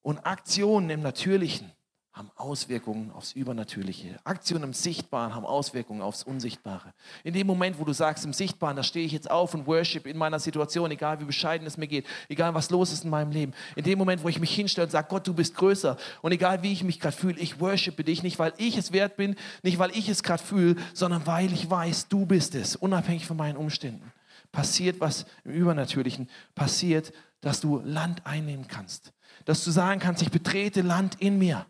Und 0.01 0.19
Aktionen 0.25 0.89
im 0.89 1.01
Natürlichen 1.01 1.75
haben 2.15 2.31
Auswirkungen 2.37 3.11
aufs 3.11 3.33
Übernatürliche. 3.33 4.17
Aktionen 4.23 4.63
im 4.63 4.73
Sichtbaren 4.73 5.35
haben 5.35 5.45
Auswirkungen 5.45 6.01
aufs 6.01 6.23
Unsichtbare. 6.23 6.93
In 7.25 7.33
dem 7.33 7.45
Moment, 7.45 7.77
wo 7.77 7.83
du 7.83 7.91
sagst, 7.91 8.23
im 8.23 8.31
Sichtbaren, 8.31 8.77
da 8.77 8.83
stehe 8.83 9.05
ich 9.05 9.11
jetzt 9.11 9.29
auf 9.29 9.53
und 9.53 9.67
worship 9.67 10.07
in 10.07 10.17
meiner 10.17 10.39
Situation, 10.39 10.89
egal 10.91 11.19
wie 11.19 11.25
bescheiden 11.25 11.67
es 11.67 11.75
mir 11.75 11.87
geht, 11.87 12.05
egal 12.29 12.53
was 12.53 12.69
los 12.69 12.93
ist 12.93 13.03
in 13.03 13.09
meinem 13.09 13.31
Leben. 13.31 13.53
In 13.75 13.83
dem 13.83 13.99
Moment, 13.99 14.23
wo 14.23 14.29
ich 14.29 14.39
mich 14.39 14.55
hinstelle 14.55 14.85
und 14.85 14.91
sage, 14.91 15.09
Gott, 15.09 15.27
du 15.27 15.33
bist 15.33 15.55
größer. 15.55 15.97
Und 16.21 16.31
egal 16.31 16.63
wie 16.63 16.71
ich 16.71 16.85
mich 16.85 17.01
gerade 17.01 17.17
fühle, 17.17 17.37
ich 17.37 17.59
worshipe 17.59 18.05
dich 18.05 18.23
nicht, 18.23 18.39
weil 18.39 18.53
ich 18.55 18.77
es 18.77 18.93
wert 18.93 19.17
bin, 19.17 19.35
nicht 19.61 19.77
weil 19.77 19.91
ich 19.91 20.07
es 20.07 20.23
gerade 20.23 20.41
fühle, 20.41 20.77
sondern 20.93 21.27
weil 21.27 21.51
ich 21.51 21.69
weiß, 21.69 22.07
du 22.07 22.25
bist 22.25 22.55
es, 22.55 22.77
unabhängig 22.77 23.25
von 23.25 23.35
meinen 23.35 23.57
Umständen. 23.57 24.13
Passiert 24.53 25.01
was 25.01 25.25
im 25.43 25.51
Übernatürlichen, 25.51 26.29
passiert, 26.55 27.11
dass 27.41 27.59
du 27.59 27.81
Land 27.83 28.25
einnehmen 28.25 28.69
kannst. 28.69 29.11
Dass 29.43 29.65
du 29.65 29.71
sagen 29.71 29.99
kannst, 29.99 30.21
ich 30.21 30.31
betrete 30.31 30.81
Land 30.81 31.15
in 31.19 31.37
mir. 31.37 31.65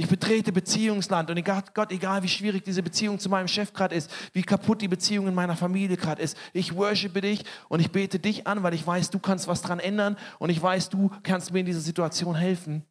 Ich 0.00 0.08
betrete 0.08 0.50
Beziehungsland 0.50 1.28
und 1.30 1.36
egal, 1.36 1.62
Gott, 1.74 1.92
egal 1.92 2.22
wie 2.22 2.28
schwierig 2.28 2.64
diese 2.64 2.82
Beziehung 2.82 3.18
zu 3.18 3.28
meinem 3.28 3.48
Chef 3.48 3.74
gerade 3.74 3.94
ist, 3.94 4.10
wie 4.32 4.40
kaputt 4.42 4.80
die 4.80 4.88
Beziehung 4.88 5.28
in 5.28 5.34
meiner 5.34 5.56
Familie 5.56 5.98
gerade 5.98 6.22
ist, 6.22 6.38
ich 6.54 6.74
worshipe 6.74 7.20
dich 7.20 7.44
und 7.68 7.80
ich 7.80 7.92
bete 7.92 8.18
dich 8.18 8.46
an, 8.46 8.62
weil 8.62 8.72
ich 8.72 8.86
weiß, 8.86 9.10
du 9.10 9.18
kannst 9.18 9.46
was 9.46 9.60
dran 9.60 9.78
ändern 9.78 10.16
und 10.38 10.48
ich 10.48 10.62
weiß, 10.62 10.88
du 10.88 11.10
kannst 11.22 11.52
mir 11.52 11.60
in 11.60 11.66
dieser 11.66 11.80
Situation 11.82 12.34
helfen, 12.34 12.86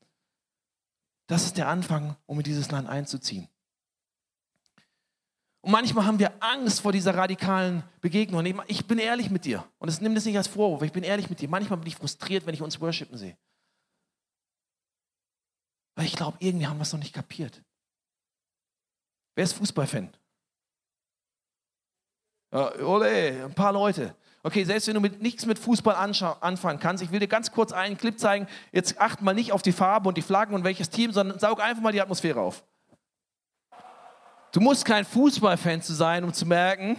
Das 1.26 1.46
ist 1.46 1.58
der 1.58 1.68
Anfang, 1.68 2.16
um 2.28 2.38
in 2.38 2.44
dieses 2.44 2.70
Land 2.70 2.88
einzuziehen. 2.88 3.48
Und 5.62 5.72
manchmal 5.72 6.06
haben 6.06 6.20
wir 6.20 6.32
Angst 6.44 6.82
vor 6.82 6.92
dieser 6.92 7.16
radikalen 7.16 7.82
Begegnung. 8.02 8.46
Ich 8.68 8.86
bin 8.86 9.00
ehrlich 9.00 9.32
mit 9.32 9.46
dir. 9.46 9.66
Und 9.80 9.90
es 9.90 10.00
nimmt 10.00 10.16
es 10.16 10.26
nicht 10.26 10.38
als 10.38 10.48
Vorwurf. 10.48 10.84
Ich 10.84 10.92
bin 10.92 11.04
ehrlich 11.04 11.28
mit 11.28 11.42
dir. 11.42 11.50
Manchmal 11.50 11.80
bin 11.80 11.88
ich 11.88 11.96
frustriert, 11.96 12.46
wenn 12.46 12.54
ich 12.54 12.62
uns 12.62 12.80
worshipen 12.80 13.18
sehe. 13.18 13.36
Weil 16.00 16.06
ich 16.06 16.16
glaube, 16.16 16.38
irgendwie 16.40 16.66
haben 16.66 16.78
wir 16.78 16.84
es 16.84 16.94
noch 16.94 17.00
nicht 17.02 17.14
kapiert. 17.14 17.62
Wer 19.36 19.44
ist 19.44 19.52
Fußballfan? 19.52 20.10
Ja, 22.54 22.74
ole, 22.80 23.44
ein 23.44 23.54
paar 23.54 23.74
Leute. 23.74 24.16
Okay, 24.42 24.64
selbst 24.64 24.88
wenn 24.88 24.94
du 24.94 25.02
mit 25.02 25.22
nichts 25.22 25.46
mit 25.46 25.60
Fußball 25.60 25.96
anfangen 26.40 26.80
kannst, 26.80 27.04
ich 27.04 27.12
will 27.12 27.20
dir 27.20 27.28
ganz 27.28 27.52
kurz 27.52 27.74
einen 27.74 27.98
Clip 27.98 28.18
zeigen. 28.18 28.48
Jetzt 28.72 28.98
acht 28.98 29.22
mal 29.22 29.34
nicht 29.34 29.52
auf 29.52 29.62
die 29.62 29.74
Farbe 29.74 30.08
und 30.08 30.16
die 30.16 30.22
Flaggen 30.22 30.56
und 30.56 30.64
welches 30.64 30.90
Team, 30.90 31.12
sondern 31.12 31.38
saug 31.38 31.60
einfach 31.60 31.84
mal 31.84 31.92
die 31.92 32.00
Atmosphäre 32.00 32.40
auf. 32.40 32.64
Du 34.54 34.62
musst 34.62 34.86
kein 34.86 35.04
Fußballfan 35.04 35.82
zu 35.82 35.94
sein, 35.94 36.24
um 36.24 36.34
zu 36.34 36.46
merken, 36.46 36.96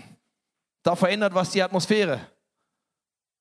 da 0.83 0.95
verändert 0.95 1.33
was 1.33 1.53
die 1.53 1.63
Atmosphäre. 1.63 2.21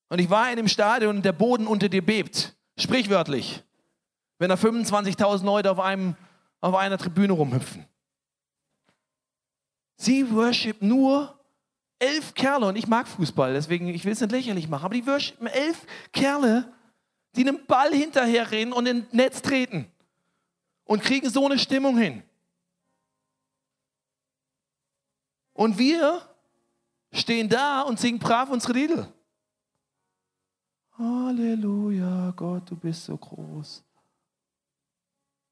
Und 0.08 0.20
ich 0.20 0.30
war 0.30 0.50
in 0.52 0.56
dem 0.56 0.70
Stadion 0.70 1.18
und 1.18 1.26
der 1.26 1.34
Boden 1.34 1.68
unter 1.68 1.90
dir 1.90 2.06
bebt. 2.06 2.56
Sprichwörtlich. 2.80 3.66
Wenn 4.40 4.50
da 4.50 4.56
25.000 4.56 5.44
Leute 5.46 5.70
auf, 5.70 5.80
einem, 5.80 6.16
auf 6.62 6.74
einer 6.74 6.98
Tribüne 6.98 7.34
rumhüpfen. 7.34 7.86
Sie 9.98 10.34
worship 10.34 10.82
nur 10.82 11.38
elf 12.00 12.34
Kerle 12.34 12.68
und 12.68 12.78
ich 12.78 12.88
mag 12.88 13.08
Fußball, 13.08 13.54
deswegen 13.54 13.90
ich 13.90 14.06
will 14.06 14.14
es 14.14 14.22
nicht 14.22 14.32
lächerlich 14.32 14.70
machen, 14.70 14.86
aber 14.86 14.94
die 14.94 15.06
worshipen 15.06 15.48
elf 15.48 15.86
Kerle, 16.14 16.74
die 17.36 17.42
einem 17.42 17.66
Ball 17.66 17.94
hinterher 17.94 18.50
rennen 18.50 18.72
und 18.72 18.86
ins 18.86 19.12
Netz 19.12 19.42
treten 19.42 19.92
und 20.86 21.04
kriegen 21.04 21.30
so 21.30 21.46
eine 21.46 21.60
Stimmung 21.60 21.98
hin. 21.98 22.24
Und 25.54 25.78
wir 25.78 26.22
stehen 27.12 27.50
da 27.50 27.82
und 27.82 28.00
singen 28.00 28.20
brav 28.20 28.50
unsere 28.50 28.72
Lieder. 28.72 29.14
Halleluja, 30.98 32.32
Gott, 32.32 32.72
du 32.72 32.78
bist 32.78 33.04
so 33.04 33.18
groß. 33.18 33.84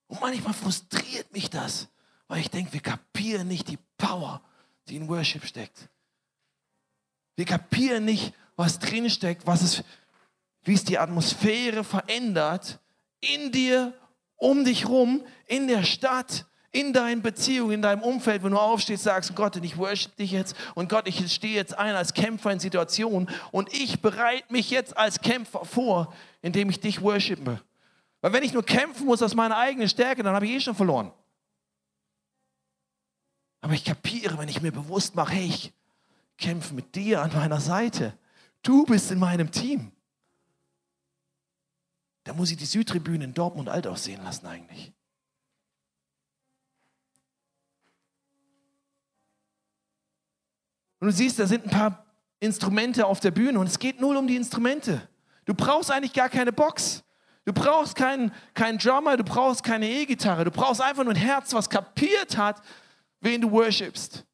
Und 0.08 0.22
manchmal 0.22 0.54
frustriert 0.54 1.32
mich 1.34 1.50
das, 1.50 1.88
weil 2.28 2.40
ich 2.40 2.50
denke, 2.50 2.74
wir 2.74 2.82
kapieren 2.82 3.48
nicht 3.48 3.68
die 3.68 3.80
Power, 3.98 4.42
die 4.88 4.96
in 4.96 5.08
Worship 5.08 5.46
steckt. 5.46 5.90
Wir 7.36 7.46
kapieren 7.46 8.06
nicht, 8.06 8.34
was 8.56 8.80
drin 8.80 9.10
steckt, 9.10 9.46
was 9.46 9.62
es, 9.62 9.84
wie 10.64 10.74
es 10.74 10.84
die 10.84 10.98
Atmosphäre 10.98 11.84
verändert 11.84 12.80
in 13.20 13.52
dir, 13.52 13.94
um 14.38 14.66
dich 14.66 14.88
rum, 14.88 15.24
in 15.46 15.68
der 15.68 15.84
Stadt, 15.84 16.46
in 16.72 16.94
deinen 16.94 17.22
Beziehungen, 17.22 17.74
in 17.74 17.82
deinem 17.82 18.02
Umfeld, 18.02 18.44
wenn 18.44 18.52
du 18.52 18.58
aufstehst, 18.58 19.04
sagst, 19.04 19.36
Gott, 19.36 19.56
ich 19.56 19.78
worship 19.78 20.16
dich 20.16 20.32
jetzt 20.32 20.56
und 20.76 20.90
Gott, 20.90 21.08
ich 21.08 21.32
stehe 21.32 21.56
jetzt 21.56 21.78
ein 21.78 21.96
als 21.96 22.14
Kämpfer 22.14 22.52
in 22.52 22.60
Situationen 22.60 23.30
und 23.52 23.74
ich 23.74 24.02
bereite 24.02 24.52
mich 24.52 24.70
jetzt 24.70 24.96
als 24.96 25.22
Kämpfer 25.22 25.66
vor, 25.66 26.14
indem 26.42 26.70
ich 26.70 26.80
dich 26.80 27.02
worshipe. 27.02 27.62
Weil 28.22 28.34
wenn 28.34 28.44
ich 28.44 28.54
nur 28.54 28.64
kämpfen 28.64 29.06
muss 29.06 29.22
aus 29.22 29.36
meiner 29.36 29.58
eigenen 29.58 29.90
Stärke, 29.90 30.24
dann 30.24 30.34
habe 30.34 30.46
ich 30.46 30.52
eh 30.52 30.60
schon 30.60 30.76
verloren. 30.76 31.12
Aber 33.62 33.74
ich 33.74 33.84
kapiere, 33.84 34.38
wenn 34.38 34.50
ich 34.50 34.62
mir 34.62 34.72
bewusst 34.72 35.16
mache, 35.16 35.34
hey, 35.34 35.48
ich 35.48 35.74
kämpfe 36.38 36.74
mit 36.74 36.96
dir 36.96 37.22
an 37.22 37.34
meiner 37.34 37.60
Seite. 37.60 38.18
Du 38.62 38.86
bist 38.86 39.12
in 39.12 39.20
meinem 39.20 39.52
Team. 39.52 39.92
Da 42.24 42.34
muss 42.34 42.52
ich 42.52 42.58
die 42.58 42.66
Südtribüne 42.66 43.24
in 43.24 43.34
Dortmund 43.34 43.70
alt 43.70 43.88
aussehen 43.88 44.24
lassen 44.24 44.46
eigentlich. 44.48 44.94
Und 51.00 51.08
du 51.08 51.14
siehst, 51.14 51.40
da 51.40 51.46
sind 51.46 51.64
ein 51.64 51.70
paar 51.70 52.06
Instrumente 52.40 53.06
auf 53.06 53.20
der 53.20 53.32
Bühne 53.32 53.60
und 53.60 53.68
es 53.68 53.80
geht 53.80 54.02
null 54.02 54.18
um 54.18 54.28
die 54.28 54.36
Instrumente. 54.36 55.08
Du 55.46 55.54
brauchst 55.54 55.92
eigentlich 55.92 56.14
gar 56.14 56.30
keine 56.30 56.52
Box. 56.52 57.04
Du 57.48 57.54
brauchst 57.54 57.96
keinen, 57.96 58.34
keinen 58.54 58.78
Drummer, 58.78 59.16
du 59.16 59.24
brauchst 59.24 59.64
keine 59.64 59.90
E-Gitarre. 59.90 60.44
Du 60.44 60.52
brauchst 60.52 60.82
einfach 60.82 61.06
nur 61.06 61.14
ein 61.14 61.20
Herz, 61.20 61.54
was 61.54 61.70
kapiert 61.70 62.38
hat, 62.38 62.62
wen 63.22 63.40
du 63.40 63.50
worshipst. 63.50 64.26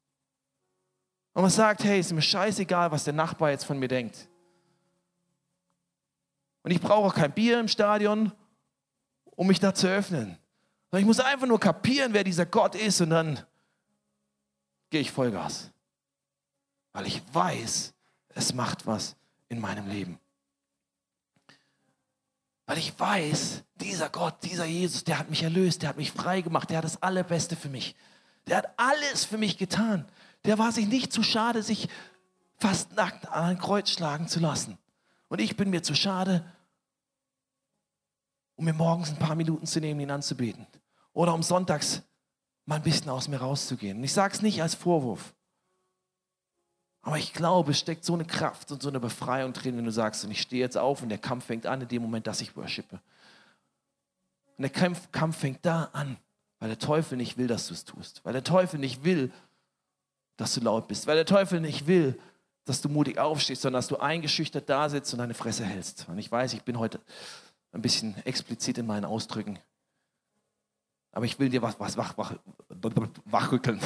Und 1.32 1.44
was 1.44 1.54
sagt, 1.54 1.84
hey, 1.84 2.00
ist 2.00 2.12
mir 2.12 2.22
scheißegal, 2.22 2.90
was 2.90 3.04
der 3.04 3.12
Nachbar 3.12 3.50
jetzt 3.50 3.64
von 3.64 3.78
mir 3.78 3.88
denkt. 3.88 4.28
Und 6.62 6.72
ich 6.72 6.80
brauche 6.80 7.06
auch 7.06 7.14
kein 7.14 7.32
Bier 7.32 7.60
im 7.60 7.68
Stadion, 7.68 8.32
um 9.36 9.46
mich 9.46 9.60
da 9.60 9.74
zu 9.74 9.86
öffnen. 9.86 10.36
Ich 10.96 11.04
muss 11.04 11.20
einfach 11.20 11.46
nur 11.46 11.60
kapieren, 11.60 12.14
wer 12.14 12.24
dieser 12.24 12.46
Gott 12.46 12.74
ist 12.74 13.00
und 13.00 13.10
dann 13.10 13.40
gehe 14.90 15.00
ich 15.00 15.10
Vollgas 15.10 15.70
weil 16.94 17.06
ich 17.06 17.22
weiß, 17.34 17.92
es 18.30 18.54
macht 18.54 18.86
was 18.86 19.16
in 19.48 19.60
meinem 19.60 19.86
Leben. 19.88 20.18
Weil 22.66 22.78
ich 22.78 22.98
weiß, 22.98 23.62
dieser 23.76 24.08
Gott, 24.08 24.36
dieser 24.42 24.64
Jesus, 24.64 25.04
der 25.04 25.18
hat 25.18 25.30
mich 25.30 25.42
erlöst, 25.42 25.82
der 25.82 25.90
hat 25.90 25.96
mich 25.96 26.12
frei 26.12 26.40
gemacht, 26.40 26.70
der 26.70 26.78
hat 26.78 26.84
das 26.84 27.02
Allerbeste 27.02 27.56
für 27.56 27.68
mich. 27.68 27.94
Der 28.46 28.58
hat 28.58 28.78
alles 28.78 29.24
für 29.24 29.38
mich 29.38 29.58
getan. 29.58 30.06
Der 30.44 30.58
war 30.58 30.72
sich 30.72 30.86
nicht 30.86 31.12
zu 31.12 31.22
schade, 31.22 31.62
sich 31.62 31.88
fast 32.58 32.92
nackt 32.94 33.28
an 33.28 33.44
ein 33.44 33.58
Kreuz 33.58 33.90
schlagen 33.90 34.28
zu 34.28 34.40
lassen. 34.40 34.78
Und 35.28 35.40
ich 35.40 35.56
bin 35.56 35.70
mir 35.70 35.82
zu 35.82 35.94
schade, 35.94 36.44
um 38.56 38.64
mir 38.64 38.72
morgens 38.72 39.10
ein 39.10 39.18
paar 39.18 39.34
Minuten 39.34 39.66
zu 39.66 39.80
nehmen, 39.80 40.00
ihn 40.00 40.10
anzubeten. 40.10 40.66
Oder 41.12 41.34
um 41.34 41.42
sonntags 41.42 42.02
mal 42.66 42.76
ein 42.76 42.82
bisschen 42.82 43.10
aus 43.10 43.28
mir 43.28 43.38
rauszugehen. 43.38 43.98
Und 43.98 44.04
ich 44.04 44.12
sage 44.12 44.34
es 44.34 44.42
nicht 44.42 44.62
als 44.62 44.74
Vorwurf. 44.74 45.33
Aber 47.04 47.18
ich 47.18 47.34
glaube, 47.34 47.72
es 47.72 47.78
steckt 47.78 48.04
so 48.04 48.14
eine 48.14 48.24
Kraft 48.24 48.72
und 48.72 48.82
so 48.82 48.88
eine 48.88 48.98
Befreiung 48.98 49.52
drin, 49.52 49.76
wenn 49.76 49.84
du 49.84 49.92
sagst, 49.92 50.24
und 50.24 50.30
ich 50.30 50.40
stehe 50.40 50.62
jetzt 50.62 50.78
auf 50.78 51.02
und 51.02 51.10
der 51.10 51.18
Kampf 51.18 51.44
fängt 51.44 51.66
an 51.66 51.82
in 51.82 51.88
dem 51.88 52.02
Moment, 52.02 52.26
dass 52.26 52.40
ich 52.40 52.56
worshipe. 52.56 52.98
Und 54.56 54.62
der 54.62 54.70
Kampf, 54.70 55.12
Kampf 55.12 55.36
fängt 55.36 55.64
da 55.66 55.90
an, 55.92 56.16
weil 56.60 56.68
der 56.68 56.78
Teufel 56.78 57.18
nicht 57.18 57.36
will, 57.36 57.46
dass 57.46 57.68
du 57.68 57.74
es 57.74 57.84
tust. 57.84 58.24
Weil 58.24 58.32
der 58.32 58.42
Teufel 58.42 58.80
nicht 58.80 59.04
will, 59.04 59.30
dass 60.38 60.54
du 60.54 60.60
laut 60.60 60.88
bist. 60.88 61.06
Weil 61.06 61.16
der 61.16 61.26
Teufel 61.26 61.60
nicht 61.60 61.86
will, 61.86 62.18
dass 62.64 62.80
du 62.80 62.88
mutig 62.88 63.18
aufstehst, 63.18 63.60
sondern 63.60 63.80
dass 63.80 63.88
du 63.88 63.98
eingeschüchtert 63.98 64.70
da 64.70 64.88
sitzt 64.88 65.12
und 65.12 65.18
deine 65.18 65.34
Fresse 65.34 65.64
hältst. 65.64 66.08
Und 66.08 66.16
ich 66.16 66.32
weiß, 66.32 66.54
ich 66.54 66.62
bin 66.62 66.78
heute 66.78 67.00
ein 67.72 67.82
bisschen 67.82 68.16
explizit 68.24 68.78
in 68.78 68.86
meinen 68.86 69.04
Ausdrücken. 69.04 69.58
Aber 71.12 71.26
ich 71.26 71.38
will 71.38 71.50
dir 71.50 71.60
was, 71.60 71.78
was 71.78 71.98
wach, 71.98 72.16
wach, 72.16 72.32
wachrütteln. 73.26 73.78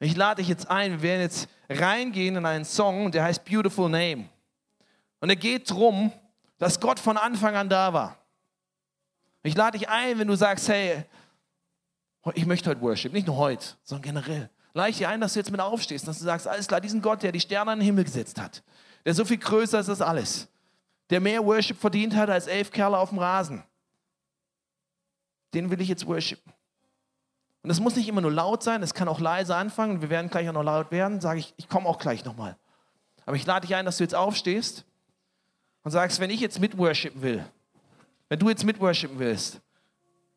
Ich 0.00 0.16
lade 0.16 0.40
dich 0.40 0.48
jetzt 0.48 0.68
ein, 0.70 0.92
wir 0.92 1.02
werden 1.02 1.20
jetzt 1.20 1.48
reingehen 1.68 2.36
in 2.36 2.46
einen 2.46 2.64
Song, 2.64 3.12
der 3.12 3.22
heißt 3.22 3.44
Beautiful 3.44 3.90
Name. 3.90 4.28
Und 5.20 5.28
er 5.28 5.36
geht 5.36 5.70
darum, 5.70 6.10
dass 6.58 6.80
Gott 6.80 6.98
von 6.98 7.18
Anfang 7.18 7.54
an 7.54 7.68
da 7.68 7.92
war. 7.92 8.16
Ich 9.42 9.54
lade 9.54 9.78
dich 9.78 9.88
ein, 9.88 10.18
wenn 10.18 10.26
du 10.26 10.34
sagst, 10.36 10.68
hey, 10.68 11.04
ich 12.34 12.46
möchte 12.46 12.70
heute 12.70 12.80
Worship, 12.80 13.12
nicht 13.12 13.26
nur 13.26 13.36
heute, 13.36 13.76
sondern 13.82 14.02
generell. 14.02 14.50
Lade 14.72 14.90
ich 14.90 14.98
dir 14.98 15.08
ein, 15.08 15.20
dass 15.20 15.34
du 15.34 15.40
jetzt 15.40 15.50
mit 15.50 15.60
aufstehst, 15.60 16.08
dass 16.08 16.18
du 16.18 16.24
sagst, 16.24 16.48
alles 16.48 16.66
klar, 16.66 16.80
diesen 16.80 17.02
Gott, 17.02 17.22
der 17.22 17.32
die 17.32 17.40
Sterne 17.40 17.70
an 17.70 17.78
den 17.78 17.84
Himmel 17.84 18.04
gesetzt 18.04 18.40
hat, 18.40 18.62
der 19.04 19.14
so 19.14 19.24
viel 19.24 19.38
größer 19.38 19.80
ist 19.80 19.88
als 19.90 20.00
alles, 20.00 20.48
der 21.10 21.20
mehr 21.20 21.44
Worship 21.44 21.78
verdient 21.78 22.14
hat 22.14 22.30
als 22.30 22.46
elf 22.46 22.70
Kerle 22.70 22.98
auf 22.98 23.10
dem 23.10 23.18
Rasen, 23.18 23.62
den 25.52 25.70
will 25.70 25.80
ich 25.80 25.88
jetzt 25.88 26.06
worshipen. 26.06 26.52
Und 27.62 27.70
es 27.70 27.80
muss 27.80 27.96
nicht 27.96 28.08
immer 28.08 28.20
nur 28.20 28.32
laut 28.32 28.62
sein, 28.62 28.82
es 28.82 28.94
kann 28.94 29.08
auch 29.08 29.20
leise 29.20 29.54
anfangen. 29.54 30.00
Wir 30.00 30.10
werden 30.10 30.30
gleich 30.30 30.48
auch 30.48 30.54
noch 30.54 30.62
laut 30.62 30.90
werden. 30.90 31.20
Sage 31.20 31.40
ich, 31.40 31.52
ich 31.56 31.68
komme 31.68 31.88
auch 31.88 31.98
gleich 31.98 32.24
nochmal. 32.24 32.56
Aber 33.26 33.36
ich 33.36 33.44
lade 33.44 33.66
dich 33.66 33.76
ein, 33.76 33.84
dass 33.84 33.98
du 33.98 34.04
jetzt 34.04 34.14
aufstehst 34.14 34.84
und 35.82 35.90
sagst, 35.90 36.20
wenn 36.20 36.30
ich 36.30 36.40
jetzt 36.40 36.58
mitworshipen 36.58 37.20
will, 37.20 37.44
wenn 38.28 38.38
du 38.38 38.48
jetzt 38.48 38.64
mitworshipen 38.64 39.18
willst, 39.18 39.60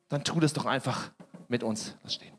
dann 0.09 0.23
tu 0.23 0.39
das 0.39 0.53
doch 0.53 0.65
einfach 0.65 1.11
mit 1.47 1.63
uns. 1.63 1.95
Lass 2.03 2.15
stehen. 2.15 2.32